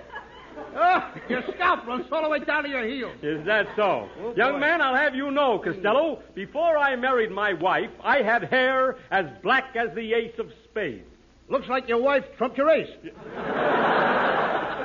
Oh, 0.75 1.13
your 1.29 1.43
scalp 1.53 1.85
runs 1.87 2.05
all 2.11 2.23
the 2.23 2.29
way 2.29 2.39
down 2.39 2.63
to 2.63 2.69
your 2.69 2.85
heels. 2.87 3.13
Is 3.21 3.45
that 3.45 3.67
so? 3.75 4.09
Oh, 4.19 4.33
Young 4.35 4.53
boy. 4.53 4.59
man, 4.59 4.81
I'll 4.81 4.95
have 4.95 5.15
you 5.15 5.31
know, 5.31 5.59
Costello, 5.59 6.21
before 6.35 6.77
I 6.77 6.95
married 6.95 7.31
my 7.31 7.53
wife, 7.53 7.91
I 8.03 8.21
had 8.21 8.43
hair 8.45 8.97
as 9.11 9.25
black 9.43 9.75
as 9.75 9.93
the 9.95 10.13
ace 10.13 10.37
of 10.39 10.51
spades. 10.65 11.05
Looks 11.49 11.67
like 11.69 11.87
your 11.87 12.01
wife 12.01 12.25
trumped 12.37 12.57
your 12.57 12.69
ace. 12.69 12.89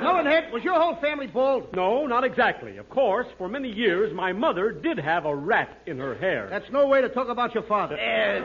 Melonhead, 0.01 0.51
was 0.53 0.63
your 0.63 0.79
whole 0.79 0.95
family 1.01 1.27
bald? 1.27 1.73
No, 1.75 2.05
not 2.05 2.23
exactly. 2.23 2.77
Of 2.77 2.89
course, 2.89 3.27
for 3.37 3.47
many 3.49 3.69
years, 3.71 4.13
my 4.13 4.31
mother 4.31 4.71
did 4.71 4.97
have 4.99 5.25
a 5.25 5.35
rat 5.35 5.81
in 5.87 5.97
her 5.99 6.15
hair. 6.15 6.47
That's 6.49 6.69
no 6.71 6.87
way 6.87 7.01
to 7.01 7.09
talk 7.09 7.27
about 7.29 7.53
your 7.53 7.63
father. 7.63 7.97
Ed. 7.97 8.43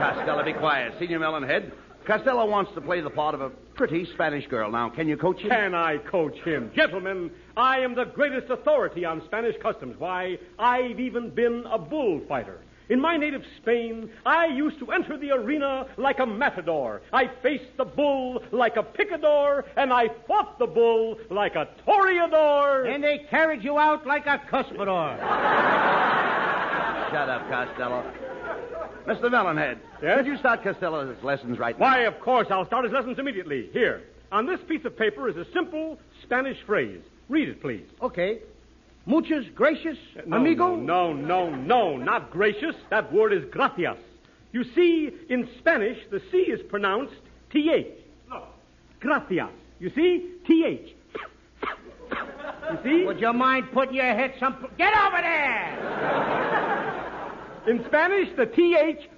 Costello, 0.00 0.44
be 0.44 0.52
quiet. 0.52 0.94
Senior 0.98 1.18
Melonhead, 1.20 1.72
Costello 2.06 2.44
wants 2.46 2.70
to 2.74 2.82
play 2.82 3.00
the 3.00 3.10
part 3.10 3.34
of 3.34 3.40
a 3.40 3.48
pretty 3.48 4.06
Spanish 4.12 4.46
girl. 4.48 4.70
Now, 4.70 4.90
can 4.90 5.08
you 5.08 5.16
coach 5.16 5.40
him? 5.40 5.48
Can 5.48 5.74
I 5.74 5.96
coach 5.98 6.36
him? 6.44 6.70
Gentlemen, 6.76 7.30
I 7.56 7.78
am 7.78 7.94
the 7.94 8.04
greatest 8.04 8.50
authority 8.50 9.04
on 9.06 9.22
Spanish 9.24 9.56
customs. 9.62 9.96
Why, 9.98 10.38
I've 10.58 11.00
even 11.00 11.30
been 11.30 11.64
a 11.70 11.78
bullfighter. 11.78 12.60
In 12.90 13.00
my 13.00 13.16
native 13.16 13.42
Spain, 13.56 14.10
I 14.26 14.46
used 14.46 14.78
to 14.80 14.92
enter 14.92 15.16
the 15.16 15.30
arena 15.30 15.86
like 15.96 16.18
a 16.18 16.26
matador. 16.26 17.00
I 17.14 17.30
faced 17.42 17.74
the 17.78 17.86
bull 17.86 18.42
like 18.52 18.76
a 18.76 18.82
picador, 18.82 19.64
and 19.78 19.90
I 19.90 20.08
fought 20.28 20.58
the 20.58 20.66
bull 20.66 21.16
like 21.30 21.54
a 21.54 21.68
toreador. 21.86 22.92
And 22.94 23.02
they 23.02 23.26
carried 23.30 23.64
you 23.64 23.78
out 23.78 24.06
like 24.06 24.26
a 24.26 24.38
cuspidor. 24.50 25.18
Shut 27.10 27.28
up, 27.30 27.48
Costello. 27.48 28.23
Mr. 29.06 29.24
Melonhead, 29.24 29.78
Yes? 30.02 30.16
could 30.18 30.26
you 30.26 30.36
start 30.38 30.62
Costello's 30.62 31.16
lessons 31.22 31.58
right 31.58 31.78
now? 31.78 31.84
Why, 31.84 32.00
of 32.00 32.18
course, 32.20 32.46
I'll 32.50 32.64
start 32.66 32.84
his 32.84 32.92
lessons 32.92 33.18
immediately. 33.18 33.68
Here, 33.72 34.02
on 34.32 34.46
this 34.46 34.60
piece 34.66 34.84
of 34.84 34.96
paper 34.96 35.28
is 35.28 35.36
a 35.36 35.44
simple 35.52 35.98
Spanish 36.22 36.56
phrase. 36.64 37.00
Read 37.28 37.48
it, 37.50 37.60
please. 37.60 37.84
Okay. 38.02 38.38
Muchas 39.06 39.44
gracias, 39.54 39.98
No, 40.26 40.38
amigo. 40.38 40.74
No, 40.76 41.12
no, 41.12 41.50
no, 41.50 41.54
no, 41.54 41.96
not 41.98 42.30
gracious. 42.30 42.74
That 42.88 43.12
word 43.12 43.34
is 43.34 43.44
gracias. 43.50 43.98
You 44.52 44.64
see, 44.74 45.10
in 45.28 45.48
Spanish, 45.58 45.98
the 46.10 46.20
C 46.30 46.38
is 46.38 46.60
pronounced 46.70 47.12
TH. 47.50 47.86
No. 48.30 48.44
Gracias. 49.00 49.50
You 49.80 49.90
see? 49.94 50.30
TH. 50.46 50.94
You 52.70 52.78
see? 52.82 53.04
Would 53.04 53.20
you 53.20 53.32
mind 53.34 53.66
putting 53.72 53.94
your 53.96 54.04
head 54.06 54.32
some... 54.40 54.56
Get 54.78 54.94
over 54.96 55.20
there! 55.20 56.73
In 57.66 57.82
Spanish, 57.86 58.28
the 58.36 58.46
TH. 58.46 59.08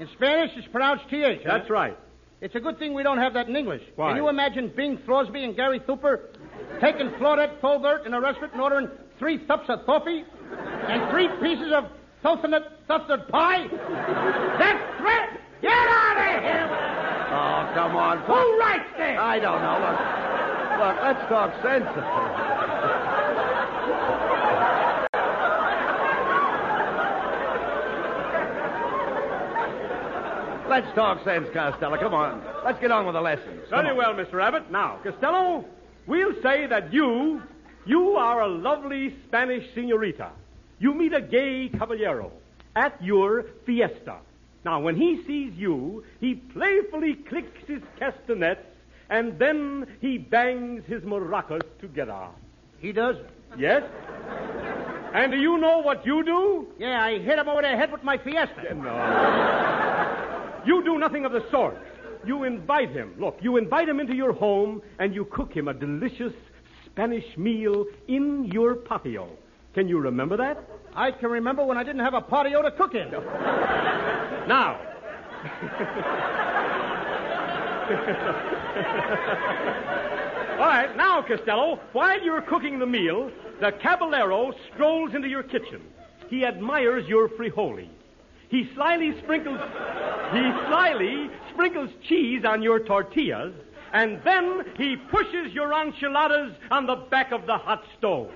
In 0.00 0.08
Spanish, 0.16 0.50
it's 0.56 0.68
pronounced 0.68 1.04
TH. 1.10 1.42
huh? 1.44 1.58
That's 1.58 1.70
right. 1.70 1.96
It's 2.40 2.54
a 2.54 2.60
good 2.60 2.78
thing 2.78 2.94
we 2.94 3.02
don't 3.02 3.18
have 3.18 3.34
that 3.34 3.48
in 3.48 3.56
English. 3.56 3.82
Why? 3.96 4.08
Can 4.10 4.16
you 4.16 4.28
imagine 4.28 4.72
Bing 4.74 4.98
Throsby 5.06 5.44
and 5.44 5.54
Gary 5.56 5.80
Thooper 5.86 6.30
taking 6.80 7.10
Claudette 7.20 7.60
Colbert 7.60 8.06
in 8.06 8.14
a 8.14 8.20
restaurant 8.20 8.52
and 8.54 8.62
ordering 8.62 8.88
three 9.18 9.38
cups 9.46 9.68
of 9.68 9.84
toffee 9.84 10.24
and 10.88 11.10
three 11.10 11.28
pieces 11.42 11.72
of 11.74 11.84
coconut 12.22 12.78
custard 12.88 13.28
pie? 13.28 13.66
That's 14.58 14.98
threat! 14.98 15.40
Get 15.60 15.72
out 15.72 16.16
of 16.16 16.42
here! 16.42 16.68
Oh, 17.32 17.72
come 17.74 17.96
on. 17.96 18.18
Who 18.24 18.58
writes 18.58 18.88
this? 18.96 19.18
I 19.20 19.38
don't 19.38 19.60
know. 19.60 19.76
Look, 19.84 19.98
look, 20.80 20.96
let's 21.04 21.28
talk 21.28 21.52
sense. 21.62 21.84
Let's 30.70 30.94
talk 30.94 31.24
sense, 31.24 31.48
Costello. 31.52 31.98
Come 31.98 32.14
on. 32.14 32.40
Let's 32.64 32.78
get 32.78 32.92
on 32.92 33.04
with 33.04 33.16
the 33.16 33.20
lessons. 33.20 33.62
Come 33.70 33.82
Very 33.82 33.90
on. 33.90 33.96
well, 33.96 34.14
Mr. 34.14 34.40
Abbott. 34.40 34.70
Now, 34.70 35.00
Costello, 35.02 35.64
we'll 36.06 36.40
say 36.42 36.68
that 36.68 36.92
you, 36.92 37.42
you 37.86 38.10
are 38.12 38.42
a 38.42 38.46
lovely 38.48 39.16
Spanish 39.26 39.64
senorita. 39.74 40.30
You 40.78 40.94
meet 40.94 41.12
a 41.12 41.20
gay 41.20 41.70
caballero 41.76 42.30
at 42.76 43.02
your 43.02 43.46
fiesta. 43.66 44.18
Now, 44.64 44.78
when 44.80 44.94
he 44.94 45.20
sees 45.26 45.52
you, 45.54 46.04
he 46.20 46.36
playfully 46.36 47.14
clicks 47.14 47.66
his 47.66 47.82
castanets, 47.98 48.64
and 49.08 49.40
then 49.40 49.88
he 50.00 50.18
bangs 50.18 50.84
his 50.86 51.02
maracas 51.02 51.62
together. 51.80 52.28
He 52.78 52.92
does? 52.92 53.16
Yes? 53.58 53.82
And 55.12 55.32
do 55.32 55.38
you 55.38 55.58
know 55.58 55.80
what 55.80 56.06
you 56.06 56.24
do? 56.24 56.68
Yeah, 56.78 57.02
I 57.02 57.18
hit 57.18 57.40
him 57.40 57.48
over 57.48 57.62
the 57.62 57.68
head 57.68 57.90
with 57.90 58.04
my 58.04 58.18
Fiesta. 58.18 58.72
No. 58.72 59.89
You 60.66 60.82
do 60.84 60.98
nothing 60.98 61.24
of 61.24 61.32
the 61.32 61.42
sort. 61.50 61.76
You 62.24 62.44
invite 62.44 62.90
him. 62.90 63.14
Look, 63.18 63.38
you 63.40 63.56
invite 63.56 63.88
him 63.88 63.98
into 64.00 64.14
your 64.14 64.32
home 64.32 64.82
and 64.98 65.14
you 65.14 65.24
cook 65.24 65.52
him 65.52 65.68
a 65.68 65.74
delicious 65.74 66.32
Spanish 66.84 67.24
meal 67.36 67.86
in 68.08 68.44
your 68.52 68.74
patio. 68.74 69.28
Can 69.74 69.88
you 69.88 69.98
remember 70.00 70.36
that? 70.36 70.58
I 70.94 71.12
can 71.12 71.30
remember 71.30 71.64
when 71.64 71.78
I 71.78 71.84
didn't 71.84 72.00
have 72.00 72.14
a 72.14 72.20
patio 72.20 72.62
to 72.62 72.70
cook 72.72 72.94
in. 72.94 73.10
Now. 74.48 74.80
All 80.60 80.66
right, 80.66 80.94
now, 80.96 81.22
Costello, 81.22 81.80
while 81.92 82.22
you're 82.22 82.42
cooking 82.42 82.78
the 82.78 82.86
meal, 82.86 83.30
the 83.60 83.72
caballero 83.82 84.52
strolls 84.72 85.14
into 85.14 85.28
your 85.28 85.42
kitchen. 85.42 85.80
He 86.28 86.44
admires 86.44 87.08
your 87.08 87.28
frijoli. 87.28 87.88
He 88.50 88.68
slyly 88.74 89.16
sprinkles 89.22 89.60
he 90.32 90.42
slyly 90.68 91.30
sprinkles 91.52 91.90
cheese 92.08 92.44
on 92.44 92.62
your 92.62 92.80
tortillas, 92.80 93.54
and 93.92 94.20
then 94.24 94.64
he 94.76 94.96
pushes 94.96 95.52
your 95.52 95.72
enchiladas 95.72 96.52
on 96.70 96.86
the 96.86 96.96
back 96.96 97.32
of 97.32 97.46
the 97.46 97.56
hot 97.56 97.84
stove. 97.98 98.30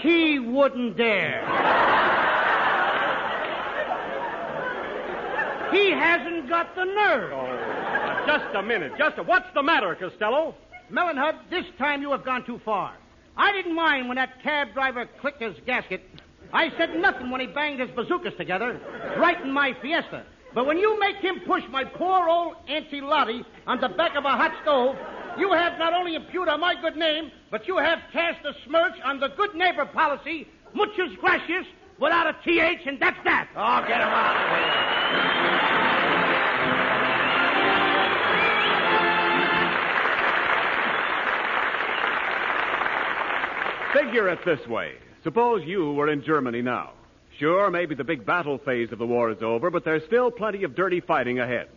He 0.00 0.38
wouldn't 0.38 0.96
dare. 0.96 1.40
he 5.72 5.90
hasn't 5.90 6.48
got 6.48 6.74
the 6.76 6.84
nerve. 6.84 7.32
Oh, 7.32 8.24
just 8.26 8.54
a 8.54 8.62
minute. 8.62 8.92
Just 8.96 9.18
a, 9.18 9.22
what's 9.22 9.52
the 9.54 9.62
matter, 9.62 9.94
Costello? 9.94 10.54
Melonhead, 10.90 11.50
this 11.50 11.64
time 11.78 12.02
you 12.02 12.10
have 12.10 12.24
gone 12.24 12.44
too 12.44 12.60
far. 12.64 12.94
I 13.36 13.52
didn't 13.52 13.74
mind 13.74 14.08
when 14.08 14.16
that 14.16 14.42
cab 14.42 14.74
driver 14.74 15.08
clicked 15.20 15.42
his 15.42 15.54
gasket. 15.66 16.02
I 16.52 16.70
said 16.76 16.96
nothing 16.96 17.30
when 17.30 17.40
he 17.40 17.46
banged 17.48 17.80
his 17.80 17.90
bazookas 17.90 18.34
together, 18.36 18.80
right 19.18 19.40
in 19.40 19.50
my 19.50 19.74
fiesta. 19.80 20.24
But 20.54 20.66
when 20.66 20.78
you 20.78 20.98
make 21.00 21.16
him 21.16 21.40
push 21.46 21.64
my 21.70 21.84
poor 21.84 22.28
old 22.28 22.54
Auntie 22.68 23.00
Lottie 23.00 23.44
on 23.66 23.80
the 23.80 23.88
back 23.88 24.14
of 24.14 24.24
a 24.24 24.28
hot 24.28 24.52
stove, 24.62 24.96
you 25.36 25.52
have 25.52 25.78
not 25.78 25.92
only 25.92 26.14
impugned 26.14 26.60
my 26.60 26.80
good 26.80 26.96
name, 26.96 27.32
but 27.50 27.66
you 27.66 27.76
have 27.78 27.98
cast 28.12 28.44
a 28.44 28.52
smirch 28.64 28.94
on 29.04 29.18
the 29.18 29.28
good 29.36 29.54
neighbor 29.56 29.84
policy, 29.86 30.46
muchas 30.72 31.10
gracias, 31.20 31.66
without 31.98 32.28
a 32.28 32.36
TH, 32.44 32.86
and 32.86 33.00
that's 33.00 33.18
that. 33.24 33.48
Oh, 33.56 33.80
get 33.88 34.00
him 34.00 34.08
out 34.08 34.36
of 34.36 34.74
here. 34.74 34.83
Figure 43.94 44.28
it 44.28 44.44
this 44.44 44.66
way. 44.66 44.94
Suppose 45.22 45.64
you 45.64 45.92
were 45.92 46.08
in 46.08 46.24
Germany 46.24 46.62
now. 46.62 46.90
Sure, 47.38 47.70
maybe 47.70 47.94
the 47.94 48.02
big 48.02 48.26
battle 48.26 48.58
phase 48.58 48.90
of 48.90 48.98
the 48.98 49.06
war 49.06 49.30
is 49.30 49.40
over, 49.40 49.70
but 49.70 49.84
there's 49.84 50.04
still 50.04 50.32
plenty 50.32 50.64
of 50.64 50.74
dirty 50.74 50.98
fighting 50.98 51.38
ahead. 51.38 51.68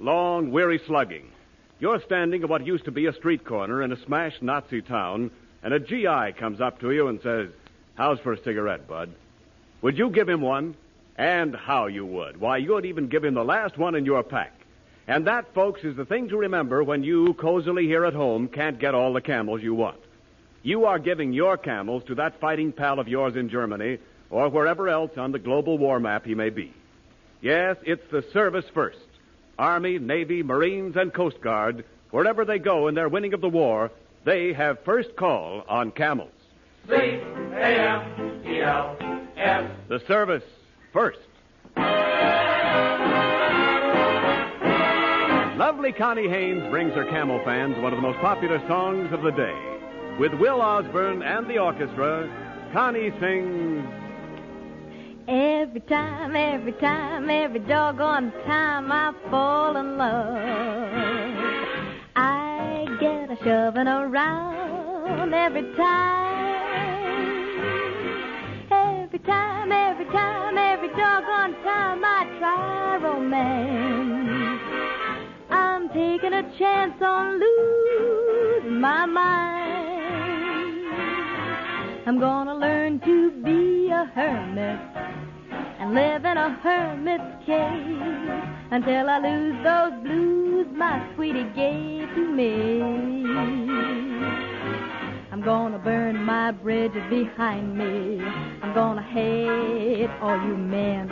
Long, 0.00 0.50
weary 0.50 0.80
slugging. 0.84 1.30
You're 1.78 2.02
standing 2.02 2.42
at 2.42 2.48
what 2.48 2.66
used 2.66 2.86
to 2.86 2.90
be 2.90 3.06
a 3.06 3.12
street 3.12 3.44
corner 3.44 3.82
in 3.82 3.92
a 3.92 4.04
smashed 4.04 4.42
Nazi 4.42 4.82
town, 4.82 5.30
and 5.62 5.72
a 5.72 5.78
GI 5.78 6.38
comes 6.40 6.60
up 6.60 6.80
to 6.80 6.90
you 6.90 7.06
and 7.06 7.20
says, 7.22 7.50
How's 7.94 8.18
for 8.18 8.32
a 8.32 8.42
cigarette, 8.42 8.88
bud? 8.88 9.10
Would 9.82 9.96
you 9.96 10.10
give 10.10 10.28
him 10.28 10.40
one? 10.40 10.74
And 11.16 11.54
how 11.54 11.86
you 11.86 12.04
would. 12.04 12.40
Why, 12.40 12.56
you'd 12.56 12.84
even 12.84 13.08
give 13.08 13.24
him 13.24 13.34
the 13.34 13.44
last 13.44 13.78
one 13.78 13.94
in 13.94 14.04
your 14.04 14.24
pack. 14.24 14.54
And 15.06 15.28
that, 15.28 15.54
folks, 15.54 15.84
is 15.84 15.96
the 15.96 16.04
thing 16.04 16.30
to 16.30 16.36
remember 16.36 16.82
when 16.82 17.04
you, 17.04 17.34
cozily 17.34 17.86
here 17.86 18.04
at 18.04 18.14
home, 18.14 18.48
can't 18.48 18.80
get 18.80 18.96
all 18.96 19.12
the 19.12 19.20
camels 19.20 19.62
you 19.62 19.74
want. 19.74 20.00
You 20.62 20.84
are 20.84 20.98
giving 20.98 21.32
your 21.32 21.56
camels 21.56 22.02
to 22.06 22.14
that 22.16 22.38
fighting 22.40 22.72
pal 22.72 22.98
of 22.98 23.08
yours 23.08 23.34
in 23.34 23.48
Germany 23.48 23.98
or 24.28 24.50
wherever 24.50 24.88
else 24.88 25.12
on 25.16 25.32
the 25.32 25.38
global 25.38 25.78
war 25.78 25.98
map 25.98 26.26
he 26.26 26.34
may 26.34 26.50
be. 26.50 26.74
Yes, 27.40 27.76
it's 27.82 28.04
the 28.10 28.22
service 28.32 28.66
first. 28.74 28.98
Army, 29.58 29.98
Navy, 29.98 30.42
Marines, 30.42 30.96
and 30.96 31.12
Coast 31.12 31.40
Guard, 31.40 31.84
wherever 32.10 32.44
they 32.44 32.58
go 32.58 32.88
in 32.88 32.94
their 32.94 33.08
winning 33.08 33.32
of 33.32 33.40
the 33.40 33.48
war, 33.48 33.90
they 34.24 34.52
have 34.52 34.84
first 34.84 35.16
call 35.16 35.64
on 35.68 35.90
camels. 35.92 36.30
C-A-M-E-L-S. 36.88 37.30
The 39.88 40.02
service 40.06 40.44
first. 40.92 41.18
Lovely 45.58 45.92
Connie 45.92 46.28
Haynes 46.28 46.68
brings 46.70 46.92
her 46.94 47.04
camel 47.06 47.40
fans 47.44 47.76
one 47.82 47.92
of 47.92 47.98
the 47.98 48.02
most 48.02 48.18
popular 48.20 48.58
songs 48.66 49.12
of 49.12 49.22
the 49.22 49.30
day. 49.30 49.69
With 50.20 50.34
Will 50.34 50.60
Osborne 50.60 51.22
and 51.22 51.48
the 51.48 51.56
orchestra, 51.56 52.28
Connie 52.74 53.10
sings 53.20 53.82
Every 55.26 55.80
time, 55.80 56.36
every 56.36 56.72
time, 56.72 57.30
every 57.30 57.60
doggone 57.60 58.30
time 58.44 58.92
I 58.92 59.14
fall 59.30 59.78
in 59.78 59.96
love, 59.96 60.92
I 62.16 62.84
get 63.00 63.30
a 63.30 63.36
shoving 63.42 63.88
around 63.88 65.32
every 65.32 65.62
time. 65.74 66.36
Every 68.70 69.20
time, 69.20 69.72
every 69.72 70.04
time, 70.04 70.58
every 70.58 70.88
doggone 70.88 71.54
time 71.64 72.04
I 72.04 72.26
try 72.38 72.98
romance, 73.02 74.60
I'm 75.48 75.88
taking 75.88 76.34
a 76.34 76.42
chance 76.58 77.00
on 77.00 77.40
losing 77.40 78.80
my 78.82 79.06
mind. 79.06 79.59
I'm 82.06 82.18
gonna 82.18 82.54
learn 82.54 82.98
to 83.00 83.30
be 83.42 83.90
a 83.90 84.06
hermit 84.14 84.80
and 85.78 85.94
live 85.94 86.24
in 86.24 86.36
a 86.36 86.50
hermit's 86.62 87.44
cave 87.44 88.42
until 88.70 89.08
I 89.08 89.18
lose 89.18 89.62
those 89.62 90.02
blues 90.02 90.66
my 90.74 91.06
sweetie 91.14 91.44
gave 91.54 92.08
to 92.14 92.26
me. 92.26 92.80
I'm 95.30 95.42
gonna 95.42 95.78
burn 95.78 96.24
my 96.24 96.52
bridges 96.52 97.02
behind 97.10 97.76
me. 97.76 98.22
I'm 98.62 98.74
gonna 98.74 99.02
hate 99.02 100.10
all 100.22 100.36
you 100.36 100.56
men. 100.56 101.10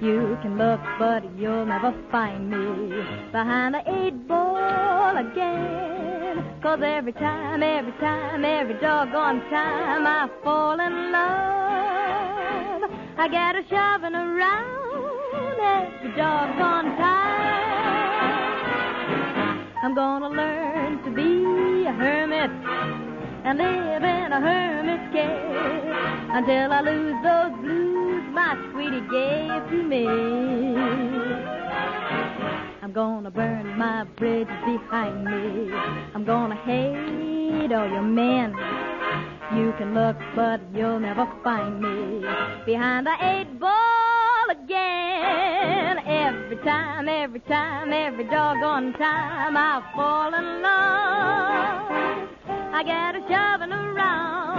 You 0.00 0.38
can 0.42 0.58
look, 0.58 0.80
but 0.98 1.22
you'll 1.38 1.66
never 1.66 1.94
find 2.10 2.50
me 2.50 3.02
behind 3.30 3.74
the 3.74 3.82
eight 3.86 4.26
ball 4.26 5.16
again. 5.16 6.19
Cause 6.62 6.80
every 6.84 7.14
time, 7.14 7.62
every 7.62 7.92
time, 7.92 8.44
every 8.44 8.74
doggone 8.80 9.40
time 9.48 10.06
I 10.06 10.28
fall 10.44 10.78
in 10.78 11.10
love, 11.10 12.82
I 13.16 13.28
get 13.28 13.56
a 13.56 13.62
shoving 13.62 14.14
around 14.14 15.58
every 15.58 16.14
doggone 16.14 16.96
time. 16.98 17.30
I'm 19.82 19.94
gonna 19.94 20.28
learn 20.28 21.02
to 21.04 21.10
be 21.10 21.86
a 21.86 21.92
hermit 21.92 22.50
and 23.46 23.56
live 23.56 24.02
in 24.02 24.30
a 24.30 24.40
hermit's 24.42 25.10
cave 25.14 25.96
until 26.36 26.72
I 26.74 26.82
lose 26.82 27.22
those 27.22 27.52
blues 27.62 28.22
my 28.34 28.54
sweetie 28.70 29.00
gave 29.08 29.66
to 29.70 29.82
me. 29.82 31.59
I'm 32.82 32.92
gonna 32.92 33.30
burn 33.30 33.76
my 33.76 34.04
bridges 34.16 34.48
behind 34.64 35.24
me. 35.24 35.70
I'm 36.14 36.24
gonna 36.24 36.56
hate 36.56 37.70
all 37.72 37.86
your 37.86 38.00
men. 38.00 38.54
You 39.54 39.74
can 39.76 39.92
look, 39.92 40.16
but 40.34 40.62
you'll 40.72 40.98
never 40.98 41.28
find 41.44 41.78
me 41.78 42.26
behind 42.64 43.06
the 43.06 43.16
eight 43.20 43.60
ball 43.60 44.46
again. 44.50 45.98
Every 46.06 46.56
time, 46.64 47.06
every 47.06 47.40
time, 47.40 47.92
every 47.92 48.24
doggone 48.24 48.94
time 48.94 49.58
I 49.58 49.82
fall 49.94 50.32
in 50.32 50.62
love. 50.62 51.90
I 52.72 52.82
get 52.82 53.14
a 53.14 53.20
shoving 53.28 53.72
around. 53.72 54.58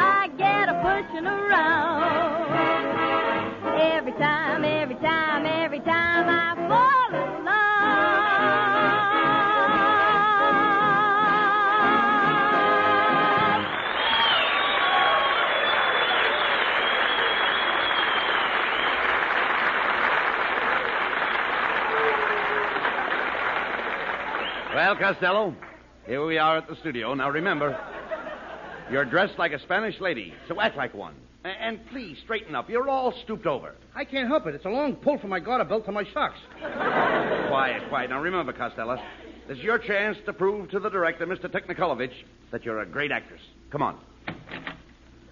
I 0.00 0.28
get 0.36 0.68
a 0.68 0.74
pushing 0.82 1.26
around. 1.26 2.48
Every 3.80 4.12
time, 4.12 4.64
every 4.64 4.96
time, 4.96 5.46
time 5.88 6.28
I 6.28 6.54
fall 6.68 7.08
in 7.16 7.44
love. 7.46 7.88
Well, 24.74 24.94
Costello, 24.96 25.54
here 26.06 26.24
we 26.26 26.36
are 26.36 26.58
at 26.58 26.68
the 26.68 26.76
studio. 26.76 27.14
Now 27.14 27.30
remember, 27.30 27.78
You're 28.90 29.06
dressed 29.06 29.38
like 29.38 29.52
a 29.52 29.60
Spanish 29.60 30.00
lady, 30.00 30.34
so 30.48 30.60
act 30.60 30.76
like 30.76 30.94
one. 30.94 31.14
A- 31.44 31.48
And 31.48 31.78
please 31.90 32.16
straighten 32.24 32.54
up. 32.54 32.68
You're 32.68 32.88
all 32.88 33.12
stooped 33.24 33.46
over. 33.46 33.74
I 33.94 34.04
can't 34.04 34.28
help 34.28 34.46
it. 34.46 34.54
It's 34.54 34.64
a 34.64 34.68
long 34.70 34.96
pull 34.96 35.18
from 35.18 35.30
my 35.30 35.40
garter 35.40 35.64
belt 35.64 35.84
to 35.86 35.92
my 35.92 36.04
socks. 36.12 36.38
Quiet, 36.60 37.88
quiet. 37.88 38.10
Now 38.10 38.20
remember, 38.20 38.52
Costello, 38.52 38.98
this 39.48 39.58
is 39.58 39.64
your 39.64 39.78
chance 39.78 40.16
to 40.26 40.32
prove 40.32 40.70
to 40.70 40.78
the 40.80 40.90
director, 40.90 41.26
Mr. 41.26 41.46
Technikolovich, 41.48 42.12
that 42.50 42.64
you're 42.64 42.80
a 42.80 42.86
great 42.86 43.10
actress. 43.12 43.40
Come 43.70 43.82
on. 43.82 43.98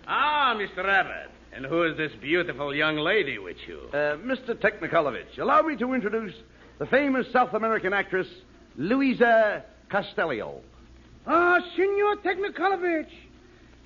Ah, 0.06 0.54
Mr. 0.56 0.84
Abbott. 0.86 1.30
And 1.52 1.64
who 1.64 1.82
is 1.84 1.96
this 1.96 2.12
beautiful 2.20 2.74
young 2.74 2.96
lady 2.96 3.38
with 3.38 3.56
you? 3.66 3.80
Uh, 3.92 4.16
Mr. 4.18 4.54
Technikolovich, 4.54 5.38
allow 5.38 5.62
me 5.62 5.76
to 5.76 5.94
introduce 5.94 6.34
the 6.78 6.86
famous 6.86 7.26
South 7.32 7.54
American 7.54 7.92
actress, 7.92 8.26
Luisa 8.76 9.64
Castello. 9.90 10.60
Ah, 11.26 11.58
Senor 11.76 12.16
Technikolovich. 12.16 13.08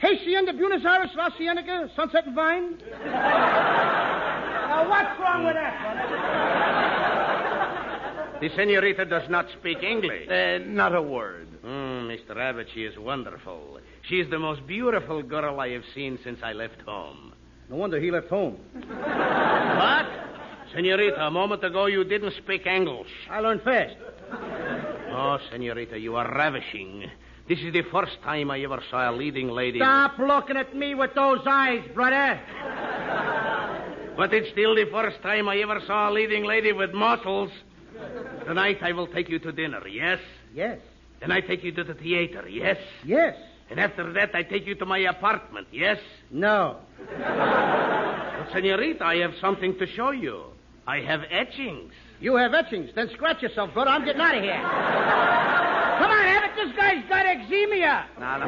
Hacienda 0.00 0.52
Buenos 0.52 0.84
Aires, 0.84 1.10
La 1.14 1.30
Cienega, 1.36 1.88
Sunset 1.94 2.26
and 2.26 2.34
Vine. 2.34 2.78
now, 3.04 4.88
what's 4.88 5.20
wrong 5.20 5.44
with 5.44 5.54
that, 5.54 5.84
one? 5.84 5.96
The 8.40 8.48
senorita 8.56 9.04
does 9.04 9.28
not 9.28 9.46
speak 9.58 9.82
English. 9.82 10.26
Uh, 10.26 10.58
not 10.64 10.94
a 10.94 11.02
word. 11.02 11.48
Hmm, 11.60 12.08
Mr. 12.08 12.34
Abbott, 12.38 12.68
she 12.72 12.84
is 12.84 12.96
wonderful. 12.98 13.78
She 14.08 14.20
is 14.20 14.30
the 14.30 14.38
most 14.38 14.66
beautiful 14.66 15.22
girl 15.22 15.60
I 15.60 15.68
have 15.70 15.84
seen 15.94 16.18
since 16.24 16.38
I 16.42 16.54
left 16.54 16.80
home. 16.86 17.34
No 17.68 17.76
wonder 17.76 18.00
he 18.00 18.10
left 18.10 18.28
home. 18.28 18.56
What? 18.88 20.06
Senorita, 20.74 21.26
a 21.26 21.30
moment 21.30 21.62
ago 21.62 21.84
you 21.86 22.04
didn't 22.04 22.32
speak 22.38 22.64
English. 22.66 23.10
I 23.28 23.40
learned 23.40 23.60
fast. 23.62 23.96
Oh, 25.12 25.36
senorita, 25.50 25.98
you 25.98 26.16
are 26.16 26.26
ravishing. 26.34 27.04
This 27.50 27.58
is 27.62 27.72
the 27.72 27.82
first 27.90 28.22
time 28.22 28.48
I 28.48 28.60
ever 28.60 28.80
saw 28.92 29.10
a 29.10 29.12
leading 29.12 29.48
lady. 29.48 29.80
Stop 29.80 30.20
looking 30.20 30.56
at 30.56 30.72
me 30.72 30.94
with 30.94 31.14
those 31.16 31.40
eyes, 31.44 31.82
brother. 31.92 32.40
But 34.16 34.32
it's 34.32 34.52
still 34.52 34.76
the 34.76 34.84
first 34.84 35.20
time 35.20 35.48
I 35.48 35.56
ever 35.56 35.80
saw 35.84 36.10
a 36.10 36.12
leading 36.12 36.44
lady 36.44 36.72
with 36.72 36.92
muscles. 36.92 37.50
Tonight 38.46 38.78
I 38.82 38.92
will 38.92 39.08
take 39.08 39.28
you 39.28 39.40
to 39.40 39.50
dinner, 39.50 39.84
yes? 39.88 40.20
Yes. 40.54 40.78
Then 41.18 41.32
I 41.32 41.40
take 41.40 41.64
you 41.64 41.72
to 41.72 41.82
the 41.82 41.94
theater, 41.94 42.48
yes? 42.48 42.76
Yes. 43.04 43.34
And 43.68 43.80
after 43.80 44.12
that 44.12 44.32
I 44.32 44.44
take 44.44 44.64
you 44.64 44.76
to 44.76 44.86
my 44.86 44.98
apartment, 44.98 45.66
yes? 45.72 45.98
No. 46.30 46.76
But, 47.18 48.52
senorita, 48.52 49.04
I 49.04 49.16
have 49.16 49.34
something 49.40 49.76
to 49.80 49.88
show 49.88 50.12
you. 50.12 50.44
I 50.86 51.00
have 51.00 51.22
etchings. 51.28 51.92
You 52.20 52.36
have 52.36 52.54
etchings. 52.54 52.90
Then 52.94 53.10
scratch 53.12 53.42
yourself, 53.42 53.74
brother. 53.74 53.90
I'm 53.90 54.04
getting 54.04 54.20
out 54.20 54.36
of 54.36 54.44
here. 54.44 54.62
Come 55.98 56.10
on. 56.12 56.39
This 56.64 56.76
guy's 56.76 57.08
got 57.08 57.24
eczema. 57.24 58.06
Now, 58.18 58.38
now, 58.38 58.46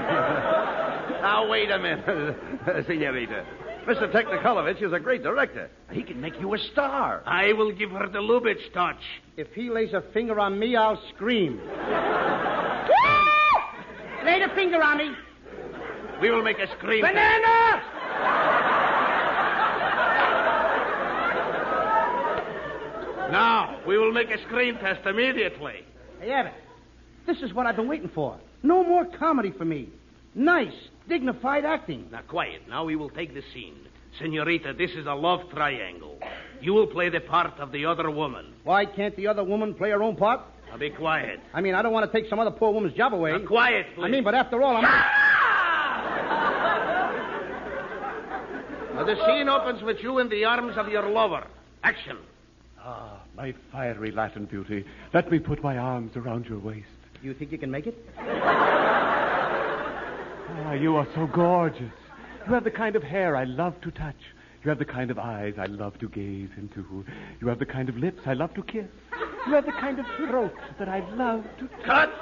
now 1.23 1.49
wait 1.49 1.71
a 1.71 1.79
minute, 1.79 2.05
Senorita. 2.87 3.47
Mr. 3.87 4.13
Technikolovich 4.13 4.83
is 4.83 4.93
a 4.93 5.01
great 5.01 5.23
director. 5.23 5.71
He 5.91 6.03
can 6.03 6.21
make 6.21 6.39
you 6.39 6.53
a 6.55 6.59
star. 6.59 7.23
I 7.27 7.55
will 7.55 7.73
give 7.73 7.91
her 7.91 8.07
the 8.09 8.19
Lubitsch 8.19 8.73
touch. 8.75 9.01
If 9.37 9.49
he 9.55 9.71
lays 9.71 9.95
a 9.95 10.03
finger 10.13 10.39
on 10.39 10.59
me, 10.59 10.77
I'll 10.77 11.03
scream. 11.15 11.57
Lay 14.25 14.41
the 14.41 14.53
finger 14.55 14.83
on 14.83 14.99
me. 14.99 15.11
We 16.21 16.31
will 16.31 16.43
make 16.43 16.59
a 16.59 16.69
scream. 16.79 17.01
Banana! 17.01 17.83
Now, 23.33 23.81
we 23.87 23.97
will 23.99 24.13
make 24.13 24.31
a 24.31 24.41
screen 24.43 24.77
test 24.77 25.07
immediately. 25.07 25.87
Hey, 26.21 26.31
Abbott. 26.31 26.53
This 27.27 27.39
is 27.43 27.53
what 27.55 27.67
I've 27.67 27.77
been 27.77 27.89
waiting 27.89 28.11
for. 28.15 28.39
No 28.63 28.83
more 28.85 29.05
comedy 29.05 29.53
for 29.57 29.65
me. 29.65 29.89
Nice, 30.35 30.75
dignified 31.09 31.65
acting. 31.65 32.09
Now, 32.11 32.23
quiet. 32.23 32.63
Now 32.69 32.85
we 32.85 32.97
will 32.97 33.11
take 33.11 33.35
the 33.35 33.43
scene. 33.53 33.77
Senorita, 34.19 34.75
this 34.77 34.91
is 34.93 35.07
a 35.07 35.15
love 35.15 35.41
triangle. 35.51 36.19
You 36.61 36.75
will 36.75 36.87
play 36.87 37.09
the 37.09 37.21
part 37.21 37.59
of 37.59 37.73
the 37.73 37.87
other 37.87 38.11
woman. 38.11 38.53
Why 38.65 38.85
can't 38.87 39.17
the 39.17 39.27
other 39.27 39.43
woman 39.43 39.75
play 39.75 39.91
her 39.91 40.03
own 40.03 40.17
part? 40.17 40.41
Now, 40.71 40.77
be 40.79 40.91
quiet. 40.91 41.41
I 41.53 41.61
mean, 41.61 41.75
I 41.75 41.83
don't 41.83 41.93
want 41.93 42.11
to 42.11 42.19
take 42.19 42.29
some 42.31 42.39
other 42.39 42.51
poor 42.51 42.73
woman's 42.73 42.95
job 42.95 43.15
away. 43.15 43.33
Now, 43.33 43.47
quiet, 43.47 43.87
please. 43.95 44.05
I 44.05 44.09
mean, 44.09 44.25
but 44.25 44.35
after 44.35 44.63
all, 44.63 44.77
I'm. 44.77 44.83
Now, 48.95 49.05
the 49.05 49.17
scene 49.27 49.49
opens 49.49 49.83
with 49.83 49.99
you 50.03 50.19
in 50.19 50.29
the 50.29 50.45
arms 50.45 50.77
of 50.77 50.89
your 50.89 51.09
lover. 51.09 51.47
Action. 51.83 52.19
Ah, 52.81 53.21
my 53.37 53.55
fiery 53.71 54.11
Latin 54.13 54.45
beauty. 54.45 54.85
Let 55.15 55.31
me 55.31 55.39
put 55.39 55.63
my 55.63 55.79
arms 55.79 56.17
around 56.17 56.47
your 56.47 56.59
waist. 56.59 56.87
You 57.23 57.35
think 57.35 57.53
you 57.53 57.59
can 57.59 57.71
make 57.71 57.87
it? 57.87 57.97
Ah, 60.55 60.73
you 60.73 60.97
are 60.97 61.07
so 61.15 61.29
gorgeous. 61.29 61.93
You 62.47 62.53
have 62.53 62.65
the 62.65 62.71
kind 62.71 62.97
of 62.97 63.05
hair 63.05 63.37
I 63.37 63.45
love 63.45 63.81
to 63.83 63.93
touch. 63.93 64.17
You 64.65 64.71
have 64.71 64.81
the 64.81 64.85
kind 64.85 65.11
of 65.11 65.19
eyes 65.19 65.55
I 65.57 65.67
love 65.67 65.99
to 66.01 66.09
gaze 66.09 66.51
into. 66.57 67.05
You 67.41 67.47
have 67.49 67.61
the 67.61 67.67
kind 67.67 67.89
of 67.89 67.97
lips 67.97 68.23
I 68.27 68.35
love 68.35 68.53
to 68.55 68.63
kiss. 68.63 68.87
You 69.47 69.55
have 69.55 69.67
the 69.67 69.73
kind 69.73 70.01
of 70.01 70.07
throat 70.17 70.55
that 70.79 70.89
I 70.89 71.09
love 71.15 71.45
to. 71.61 71.69
Cut! 71.85 72.13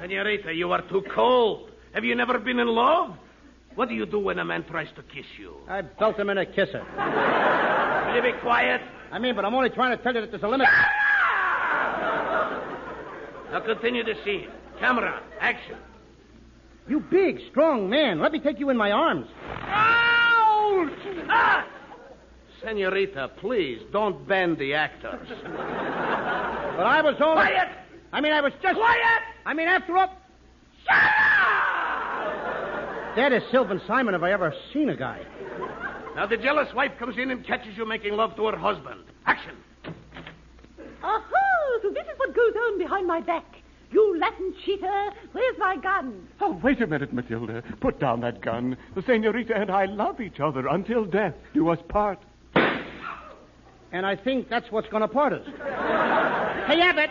Senorita, 0.00 0.52
you 0.54 0.72
are 0.72 0.82
too 0.88 1.02
cold. 1.14 1.70
Have 1.92 2.04
you 2.04 2.14
never 2.14 2.38
been 2.38 2.58
in 2.58 2.68
love? 2.68 3.16
What 3.74 3.90
do 3.90 3.94
you 3.94 4.06
do 4.06 4.18
when 4.18 4.38
a 4.38 4.44
man 4.44 4.64
tries 4.64 4.88
to 4.96 5.02
kiss 5.02 5.26
you? 5.38 5.56
I 5.68 5.82
belt 5.82 6.18
him 6.18 6.30
in 6.30 6.38
a 6.38 6.46
kisser. 6.46 6.82
Will 8.06 8.16
you 8.16 8.22
be 8.22 8.38
quiet? 8.40 8.80
I 9.12 9.18
mean, 9.18 9.34
but 9.34 9.44
I'm 9.44 9.54
only 9.54 9.70
trying 9.70 9.96
to 9.96 10.02
tell 10.02 10.14
you 10.14 10.22
that 10.22 10.30
there's 10.30 10.42
a 10.42 10.48
limit. 10.48 10.68
Now 13.50 13.60
continue 13.60 14.04
the 14.04 14.14
scene. 14.24 14.48
Camera, 14.78 15.22
action. 15.40 15.76
You 16.86 17.00
big, 17.00 17.40
strong 17.50 17.90
man. 17.90 18.20
Let 18.20 18.32
me 18.32 18.40
take 18.40 18.58
you 18.58 18.70
in 18.70 18.76
my 18.76 18.92
arms. 18.92 19.26
Ouch! 19.46 20.90
Ah! 21.28 21.66
Senorita, 22.62 23.30
please 23.38 23.80
don't 23.92 24.26
bend 24.26 24.58
the 24.58 24.74
actors. 24.74 25.28
But 25.28 26.86
I 26.86 27.00
was 27.02 27.16
only. 27.20 27.34
Quiet! 27.34 27.68
I 28.12 28.20
mean, 28.20 28.32
I 28.32 28.40
was 28.40 28.52
just. 28.62 28.76
Quiet! 28.76 29.22
I 29.44 29.54
mean, 29.54 29.68
after 29.68 29.96
all. 29.96 30.14
That 33.16 33.32
is 33.32 33.42
Sylvan 33.50 33.80
Simon 33.86 34.14
if 34.14 34.22
I 34.22 34.32
ever 34.32 34.54
seen 34.72 34.88
a 34.88 34.96
guy. 34.96 35.20
Now 36.14 36.26
the 36.26 36.36
jealous 36.36 36.72
wife 36.74 36.92
comes 36.98 37.18
in 37.18 37.30
and 37.30 37.44
catches 37.44 37.76
you 37.76 37.84
making 37.84 38.14
love 38.14 38.36
to 38.36 38.46
her 38.46 38.56
husband. 38.56 39.04
Action. 39.26 39.56
Aha! 42.58 42.70
So 42.70 42.72
this 42.72 42.72
is 42.72 42.72
what 42.72 42.72
goes 42.72 42.72
on 42.72 42.78
behind 42.78 43.06
my 43.06 43.20
back. 43.20 43.44
You 43.90 44.18
Latin 44.20 44.54
cheater, 44.64 45.10
where's 45.32 45.58
my 45.58 45.76
gun? 45.76 46.28
Oh, 46.40 46.60
wait 46.62 46.82
a 46.82 46.86
minute, 46.86 47.12
Matilda. 47.12 47.62
Put 47.80 47.98
down 47.98 48.20
that 48.20 48.42
gun. 48.42 48.76
The 48.94 49.02
senorita 49.02 49.56
and 49.56 49.70
I 49.70 49.86
love 49.86 50.20
each 50.20 50.40
other 50.40 50.66
until 50.68 51.04
death 51.06 51.34
do 51.54 51.68
us 51.70 51.78
part. 51.88 52.18
And 53.90 54.04
I 54.04 54.16
think 54.16 54.50
that's 54.50 54.70
what's 54.70 54.88
going 54.88 55.00
to 55.00 55.08
part 55.08 55.32
us. 55.32 55.46
hey, 55.46 56.80
Abbott, 56.82 57.10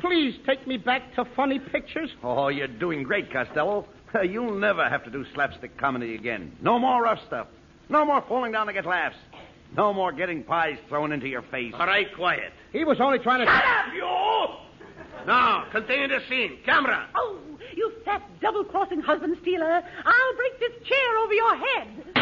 please 0.00 0.34
take 0.44 0.66
me 0.66 0.76
back 0.76 1.14
to 1.14 1.24
funny 1.36 1.60
pictures. 1.60 2.10
Oh, 2.24 2.48
you're 2.48 2.66
doing 2.66 3.04
great, 3.04 3.32
Costello. 3.32 3.86
You'll 4.24 4.58
never 4.58 4.88
have 4.88 5.04
to 5.04 5.10
do 5.10 5.24
slapstick 5.34 5.78
comedy 5.78 6.16
again. 6.16 6.56
No 6.60 6.78
more 6.78 7.02
rough 7.02 7.20
stuff. 7.28 7.46
No 7.88 8.04
more 8.04 8.24
falling 8.28 8.50
down 8.50 8.66
to 8.66 8.72
get 8.72 8.86
laughs. 8.86 9.16
No 9.76 9.92
more 9.92 10.10
getting 10.12 10.42
pies 10.42 10.78
thrown 10.88 11.12
into 11.12 11.28
your 11.28 11.42
face. 11.42 11.74
All 11.78 11.86
right, 11.86 12.06
quiet. 12.16 12.52
He 12.72 12.84
was 12.84 13.00
only 13.00 13.18
trying 13.20 13.40
to. 13.40 13.46
Shut 13.46 13.54
up, 13.54 13.94
you! 13.94 14.27
Now, 15.26 15.66
continue 15.72 16.08
the 16.08 16.20
scene. 16.28 16.58
Camera. 16.64 17.08
Oh, 17.14 17.38
you 17.76 17.92
fat 18.04 18.22
double-crossing 18.40 19.00
husband 19.00 19.36
stealer. 19.42 19.82
I'll 20.04 20.36
break 20.36 20.60
this 20.60 20.88
chair 20.88 21.18
over 21.18 21.32
your 21.34 21.56
head. 21.56 22.17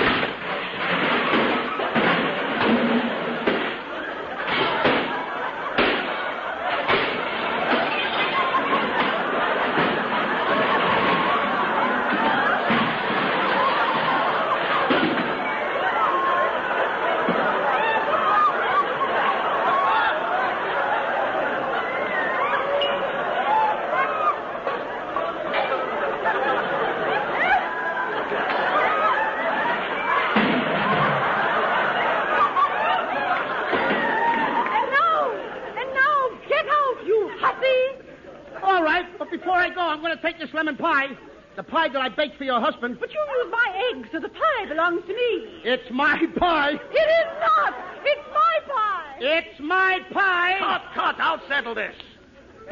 To 40.16 40.22
take 40.22 40.38
this 40.38 40.52
lemon 40.54 40.76
pie, 40.76 41.08
the 41.56 41.62
pie 41.62 41.88
that 41.88 42.00
I 42.00 42.08
baked 42.08 42.36
for 42.36 42.44
your 42.44 42.60
husband. 42.60 42.98
But 43.00 43.12
you 43.12 43.20
used 43.38 43.50
my 43.50 43.90
eggs, 43.92 44.08
so 44.12 44.20
the 44.20 44.28
pie 44.28 44.66
belongs 44.68 45.02
to 45.06 45.14
me. 45.14 45.62
It's 45.64 45.90
my 45.90 46.22
pie. 46.36 46.72
It 46.72 47.08
is 47.20 47.28
not! 47.40 47.74
It's 48.04 48.28
my 48.32 48.74
pie! 48.74 49.16
It's 49.20 49.60
my 49.60 50.00
pie. 50.12 50.56
Cut, 50.58 50.82
cut. 50.94 51.20
I'll 51.20 51.40
settle 51.48 51.74
this. 51.74 51.94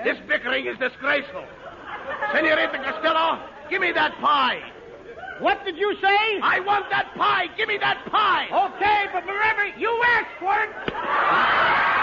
This 0.04 0.18
bickering 0.28 0.66
is 0.66 0.76
disgraceful. 0.78 1.44
Senorita 2.32 2.78
Costello, 2.78 3.40
give 3.70 3.80
me 3.80 3.92
that 3.92 4.12
pie. 4.20 4.60
What 5.40 5.64
did 5.64 5.76
you 5.76 5.94
say? 6.00 6.40
I 6.42 6.60
want 6.60 6.90
that 6.90 7.14
pie. 7.16 7.46
Give 7.56 7.68
me 7.68 7.78
that 7.78 8.04
pie. 8.10 8.46
Okay, 8.46 9.06
but 9.12 9.24
remember, 9.26 9.66
you 9.78 10.02
asked 10.06 10.38
for 10.38 10.54
it. 10.62 11.93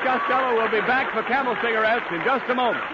And 0.00 0.08
Costello 0.08 0.60
will 0.60 0.70
be 0.70 0.86
back 0.86 1.12
for 1.12 1.22
Camel 1.24 1.56
cigarettes 1.62 2.06
in 2.10 2.22
just 2.24 2.44
a 2.50 2.54
moment. 2.54 2.84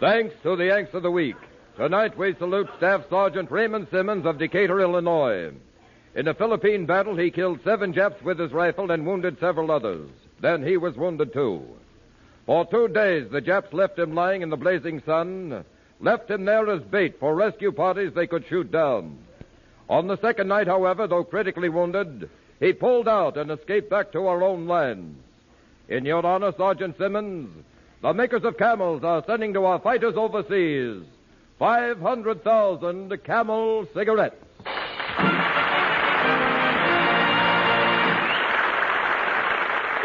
Thanks 0.00 0.34
to 0.42 0.56
the 0.56 0.66
Yanks 0.66 0.94
of 0.94 1.02
the 1.02 1.10
Week. 1.10 1.36
Tonight 1.76 2.16
we 2.18 2.34
salute 2.34 2.68
Staff 2.76 3.02
Sergeant 3.08 3.50
Raymond 3.50 3.86
Simmons 3.90 4.26
of 4.26 4.38
Decatur, 4.38 4.80
Illinois. 4.80 5.52
In 6.14 6.28
a 6.28 6.34
Philippine 6.34 6.84
battle, 6.84 7.16
he 7.16 7.30
killed 7.30 7.60
seven 7.64 7.92
Japs 7.92 8.22
with 8.22 8.38
his 8.38 8.52
rifle 8.52 8.90
and 8.90 9.06
wounded 9.06 9.38
several 9.40 9.70
others. 9.70 10.10
Then 10.40 10.66
he 10.66 10.76
was 10.76 10.96
wounded 10.96 11.32
too. 11.32 11.62
For 12.44 12.66
two 12.66 12.88
days, 12.88 13.30
the 13.30 13.40
Japs 13.40 13.72
left 13.72 13.98
him 13.98 14.14
lying 14.14 14.42
in 14.42 14.50
the 14.50 14.56
blazing 14.56 15.00
sun, 15.06 15.64
left 16.00 16.30
him 16.30 16.44
there 16.44 16.68
as 16.68 16.82
bait 16.82 17.18
for 17.20 17.34
rescue 17.34 17.72
parties 17.72 18.12
they 18.14 18.26
could 18.26 18.44
shoot 18.48 18.70
down. 18.70 19.18
On 19.92 20.06
the 20.06 20.16
second 20.22 20.48
night, 20.48 20.68
however, 20.68 21.06
though 21.06 21.22
critically 21.22 21.68
wounded, 21.68 22.30
he 22.60 22.72
pulled 22.72 23.06
out 23.06 23.36
and 23.36 23.50
escaped 23.50 23.90
back 23.90 24.10
to 24.12 24.26
our 24.26 24.42
own 24.42 24.66
lands. 24.66 25.18
In 25.86 26.06
your 26.06 26.24
honor, 26.24 26.50
Sergeant 26.56 26.96
Simmons, 26.96 27.50
the 28.00 28.14
makers 28.14 28.42
of 28.42 28.56
camels 28.56 29.04
are 29.04 29.22
sending 29.26 29.52
to 29.52 29.66
our 29.66 29.78
fighters 29.80 30.14
overseas 30.16 31.02
500,000 31.58 33.22
camel 33.22 33.86
cigarettes. 33.92 34.36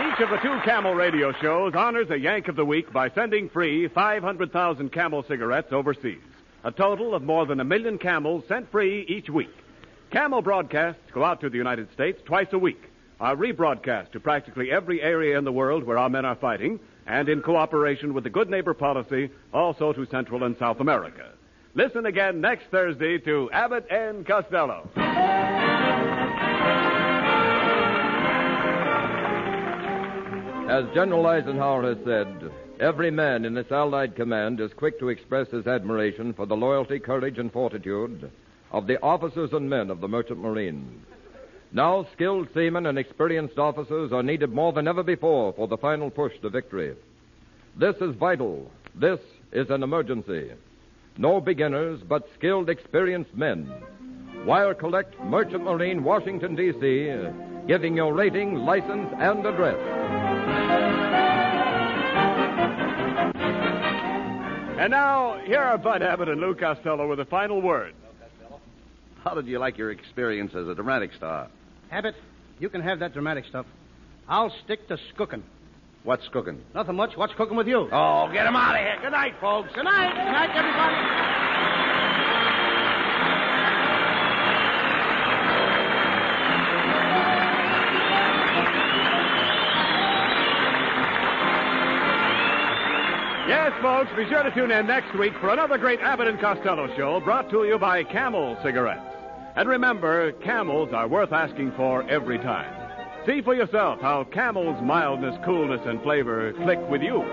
Each 0.04 0.20
of 0.20 0.30
the 0.30 0.40
two 0.44 0.60
Camel 0.66 0.96
radio 0.96 1.32
shows 1.32 1.76
honors 1.76 2.10
a 2.10 2.20
Yank 2.20 2.50
of 2.50 2.58
the 2.58 2.66
Week 2.66 2.92
by 2.92 3.10
sending 3.12 3.48
free 3.48 3.88
500,000 3.88 4.92
Camel 4.92 5.24
cigarettes 5.30 5.72
overseas. 5.72 6.20
A 6.66 6.74
total 6.74 7.16
of 7.16 7.24
more 7.24 7.46
than 7.46 7.62
a 7.62 7.64
million 7.64 7.98
camels 7.98 8.44
sent 8.50 8.70
free 8.70 9.06
each 9.08 9.30
week. 9.30 9.48
Camel 10.12 10.42
broadcasts 10.42 11.02
go 11.14 11.26
out 11.26 11.42
to 11.42 11.50
the 11.50 11.58
United 11.58 11.92
States 11.92 12.22
twice 12.24 12.48
a 12.54 12.58
week, 12.58 12.82
are 13.20 13.36
rebroadcast 13.36 14.12
to 14.12 14.22
practically 14.22 14.72
every 14.72 15.02
area 15.02 15.38
in 15.38 15.44
the 15.44 15.52
world 15.52 15.84
where 15.84 15.98
our 15.98 16.10
men 16.10 16.24
are 16.24 16.36
fighting, 16.36 16.80
and 17.08 17.28
in 17.28 17.42
cooperation 17.42 18.14
with 18.14 18.24
the 18.24 18.30
Good 18.30 18.50
Neighbor 18.50 18.74
Policy, 18.74 19.30
also 19.54 19.92
to 19.92 20.06
Central 20.06 20.46
and 20.46 20.56
South 20.58 20.80
America. 20.80 21.32
Listen 21.76 22.06
again 22.06 22.40
next 22.40 22.68
Thursday 22.72 23.18
to 23.20 23.52
Abbott 23.52 23.86
and 23.92 24.26
Costello. 24.26 24.90
As 30.70 30.86
General 30.94 31.28
Eisenhower 31.28 31.84
has 31.84 31.98
said, 32.06 32.52
every 32.80 33.12
man 33.12 33.44
in 33.44 33.54
this 33.54 33.72
Allied 33.72 34.16
command 34.16 34.62
is 34.62 34.72
quick 34.74 35.00
to 35.00 35.10
express 35.10 35.50
his 35.50 35.68
admiration 35.68 36.34
for 36.34 36.46
the 36.46 36.56
loyalty, 36.56 37.00
courage, 37.00 37.38
and 37.40 37.52
fortitude 37.52 38.32
of 38.72 38.88
the 38.88 39.02
officers 39.02 39.52
and 39.54 39.70
men 39.70 39.90
of 39.90 40.02
the 40.02 40.08
Merchant 40.08 40.40
Marine. 40.40 41.02
Now, 41.72 42.08
skilled 42.14 42.48
seamen 42.54 42.86
and 42.86 42.98
experienced 42.98 43.58
officers 43.58 44.12
are 44.12 44.24
needed 44.24 44.52
more 44.52 44.72
than 44.74 44.88
ever 44.88 45.04
before 45.04 45.54
for 45.54 45.68
the 45.68 45.78
final 45.78 46.10
push 46.10 46.34
to 46.42 46.50
victory. 46.50 46.96
This 47.76 47.96
is 47.98 48.16
vital. 48.16 48.72
This 48.96 49.20
is 49.52 49.70
an 49.70 49.84
emergency. 49.84 50.52
No 51.18 51.42
beginners, 51.42 52.00
but 52.08 52.28
skilled, 52.38 52.70
experienced 52.70 53.36
men. 53.36 53.72
Wire 54.46 54.74
collect 54.74 55.20
Merchant 55.24 55.64
Marine, 55.64 56.04
Washington, 56.04 56.56
D.C., 56.56 57.68
giving 57.68 57.96
your 57.96 58.14
rating, 58.14 58.56
license, 58.56 59.10
and 59.20 59.46
address. 59.46 59.78
And 64.80 64.92
now, 64.92 65.40
here 65.44 65.60
are 65.60 65.78
Bud 65.78 66.02
Abbott 66.02 66.30
and 66.30 66.40
Lou 66.40 66.56
Costello 66.56 67.10
with 67.10 67.20
a 67.20 67.26
final 67.26 67.62
word. 67.62 67.94
How 69.28 69.36
did 69.36 69.48
you 69.48 69.60
like 69.60 69.78
your 69.78 69.92
experience 69.92 70.54
as 70.56 70.70
a 70.70 70.74
dramatic 70.74 71.12
star? 71.18 71.50
Abbott, 71.92 72.16
you 72.60 72.70
can 72.70 72.80
have 72.80 73.00
that 73.00 73.12
dramatic 73.12 73.44
stuff. 73.50 73.66
I'll 74.30 74.54
stick 74.64 74.88
to 74.88 74.98
skooking. 75.14 75.42
What's 76.06 76.26
cooking? 76.30 76.62
Nothing 76.74 76.96
much. 76.96 77.18
What's 77.18 77.34
cooking 77.34 77.58
with 77.58 77.68
you? 77.68 77.90
Oh, 77.92 78.30
get 78.32 78.46
him 78.46 78.56
out 78.56 78.76
of 78.76 78.82
here. 78.82 78.96
Good 79.02 79.12
night, 79.12 79.34
folks. 79.42 79.68
Good 79.76 79.84
night. 79.84 80.14
Good 80.14 80.32
night, 80.32 80.50
everybody. 80.56 80.96
Yes, 93.50 93.74
folks, 93.82 94.10
be 94.16 94.26
sure 94.30 94.44
to 94.44 94.52
tune 94.52 94.72
in 94.72 94.88
next 94.88 95.14
week 95.20 95.34
for 95.42 95.50
another 95.50 95.78
great 95.78 96.00
Abbott 96.00 96.30
and 96.30 96.40
Costello 96.40 96.88
show 96.96 97.20
brought 97.20 97.50
to 97.50 97.66
you 97.66 97.78
by 97.78 98.06
Camel 98.06 98.58
Cigarettes. 98.64 99.17
And 99.58 99.68
remember, 99.68 100.34
camels 100.34 100.90
are 100.94 101.08
worth 101.08 101.34
asking 101.34 101.72
for 101.72 102.08
every 102.08 102.38
time. 102.38 102.72
See 103.26 103.42
for 103.42 103.56
yourself 103.56 104.00
how 104.00 104.24
Camel's 104.26 104.80
mildness, 104.84 105.36
coolness, 105.44 105.82
and 105.84 106.00
flavor 106.04 106.54
click 106.54 106.80
with 106.92 107.02
you. 107.02 107.24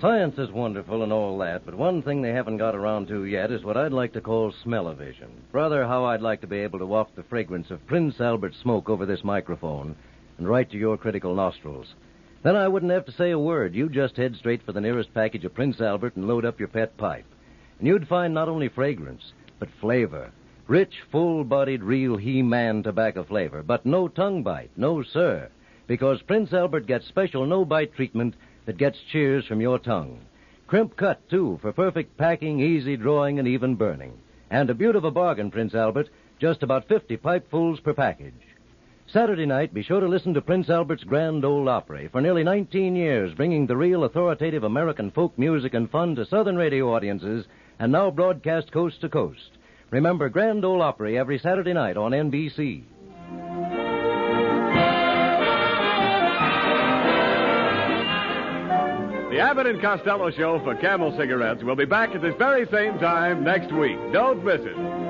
Science 0.00 0.36
is 0.36 0.50
wonderful 0.50 1.04
and 1.04 1.12
all 1.12 1.38
that, 1.38 1.64
but 1.64 1.76
one 1.76 2.02
thing 2.02 2.20
they 2.20 2.32
haven't 2.32 2.56
got 2.56 2.74
around 2.74 3.06
to 3.06 3.26
yet 3.26 3.52
is 3.52 3.62
what 3.62 3.76
I'd 3.76 3.92
like 3.92 4.12
to 4.14 4.20
call 4.20 4.52
smell-o-vision. 4.64 5.30
Brother, 5.52 5.86
how 5.86 6.06
I'd 6.06 6.20
like 6.20 6.40
to 6.40 6.48
be 6.48 6.58
able 6.58 6.80
to 6.80 6.86
waft 6.86 7.14
the 7.14 7.22
fragrance 7.22 7.70
of 7.70 7.86
Prince 7.86 8.20
Albert 8.20 8.54
smoke 8.60 8.90
over 8.90 9.06
this 9.06 9.22
microphone 9.22 9.94
and 10.38 10.48
right 10.48 10.68
to 10.68 10.76
your 10.76 10.96
critical 10.96 11.36
nostrils. 11.36 11.94
Then 12.42 12.56
I 12.56 12.68
wouldn't 12.68 12.92
have 12.92 13.04
to 13.06 13.12
say 13.12 13.32
a 13.32 13.38
word. 13.38 13.74
You 13.74 13.88
just 13.88 14.16
head 14.16 14.34
straight 14.36 14.62
for 14.64 14.72
the 14.72 14.80
nearest 14.80 15.12
package 15.12 15.44
of 15.44 15.54
Prince 15.54 15.80
Albert 15.80 16.16
and 16.16 16.26
load 16.26 16.46
up 16.46 16.58
your 16.58 16.68
pet 16.68 16.96
pipe. 16.96 17.26
And 17.78 17.86
you'd 17.86 18.08
find 18.08 18.32
not 18.32 18.48
only 18.48 18.68
fragrance, 18.68 19.32
but 19.58 19.68
flavor. 19.80 20.32
Rich, 20.66 20.94
full-bodied, 21.10 21.82
real 21.82 22.16
He-Man 22.16 22.82
tobacco 22.82 23.24
flavor, 23.24 23.62
but 23.62 23.84
no 23.84 24.08
tongue 24.08 24.42
bite, 24.42 24.70
no 24.76 25.02
sir. 25.02 25.50
Because 25.86 26.22
Prince 26.22 26.52
Albert 26.52 26.86
gets 26.86 27.06
special 27.08 27.44
no-bite 27.44 27.94
treatment 27.94 28.34
that 28.64 28.78
gets 28.78 28.98
cheers 29.10 29.44
from 29.46 29.60
your 29.60 29.78
tongue. 29.78 30.20
Crimp 30.66 30.96
cut, 30.96 31.28
too, 31.28 31.58
for 31.60 31.72
perfect 31.72 32.16
packing, 32.16 32.60
easy 32.60 32.96
drawing, 32.96 33.38
and 33.38 33.48
even 33.48 33.74
burning. 33.74 34.16
And 34.48 34.70
a 34.70 34.74
beautiful 34.74 35.10
bargain, 35.10 35.50
Prince 35.50 35.74
Albert, 35.74 36.08
just 36.40 36.62
about 36.62 36.88
50 36.88 37.16
pipefuls 37.16 37.80
per 37.80 37.92
package. 37.92 38.32
Saturday 39.12 39.44
night, 39.44 39.74
be 39.74 39.82
sure 39.82 39.98
to 39.98 40.06
listen 40.06 40.34
to 40.34 40.40
Prince 40.40 40.70
Albert's 40.70 41.02
Grand 41.02 41.44
Ole 41.44 41.68
Opry 41.68 42.06
for 42.12 42.20
nearly 42.20 42.44
19 42.44 42.94
years, 42.94 43.34
bringing 43.34 43.66
the 43.66 43.76
real 43.76 44.04
authoritative 44.04 44.62
American 44.62 45.10
folk 45.10 45.36
music 45.36 45.74
and 45.74 45.90
fun 45.90 46.14
to 46.14 46.24
Southern 46.26 46.54
radio 46.56 46.94
audiences, 46.94 47.44
and 47.80 47.90
now 47.90 48.12
broadcast 48.12 48.70
coast 48.70 49.00
to 49.00 49.08
coast. 49.08 49.50
Remember 49.90 50.28
Grand 50.28 50.64
Ole 50.64 50.80
Opry 50.80 51.18
every 51.18 51.40
Saturday 51.40 51.72
night 51.72 51.96
on 51.96 52.12
NBC. 52.12 52.84
The 59.30 59.40
Abbott 59.40 59.66
and 59.66 59.80
Costello 59.80 60.30
Show 60.30 60.60
for 60.62 60.76
Camel 60.76 61.16
Cigarettes 61.18 61.64
will 61.64 61.76
be 61.76 61.84
back 61.84 62.14
at 62.14 62.22
this 62.22 62.34
very 62.38 62.64
same 62.70 62.96
time 63.00 63.42
next 63.42 63.72
week. 63.72 63.98
Don't 64.12 64.44
miss 64.44 64.60
it. 64.60 65.09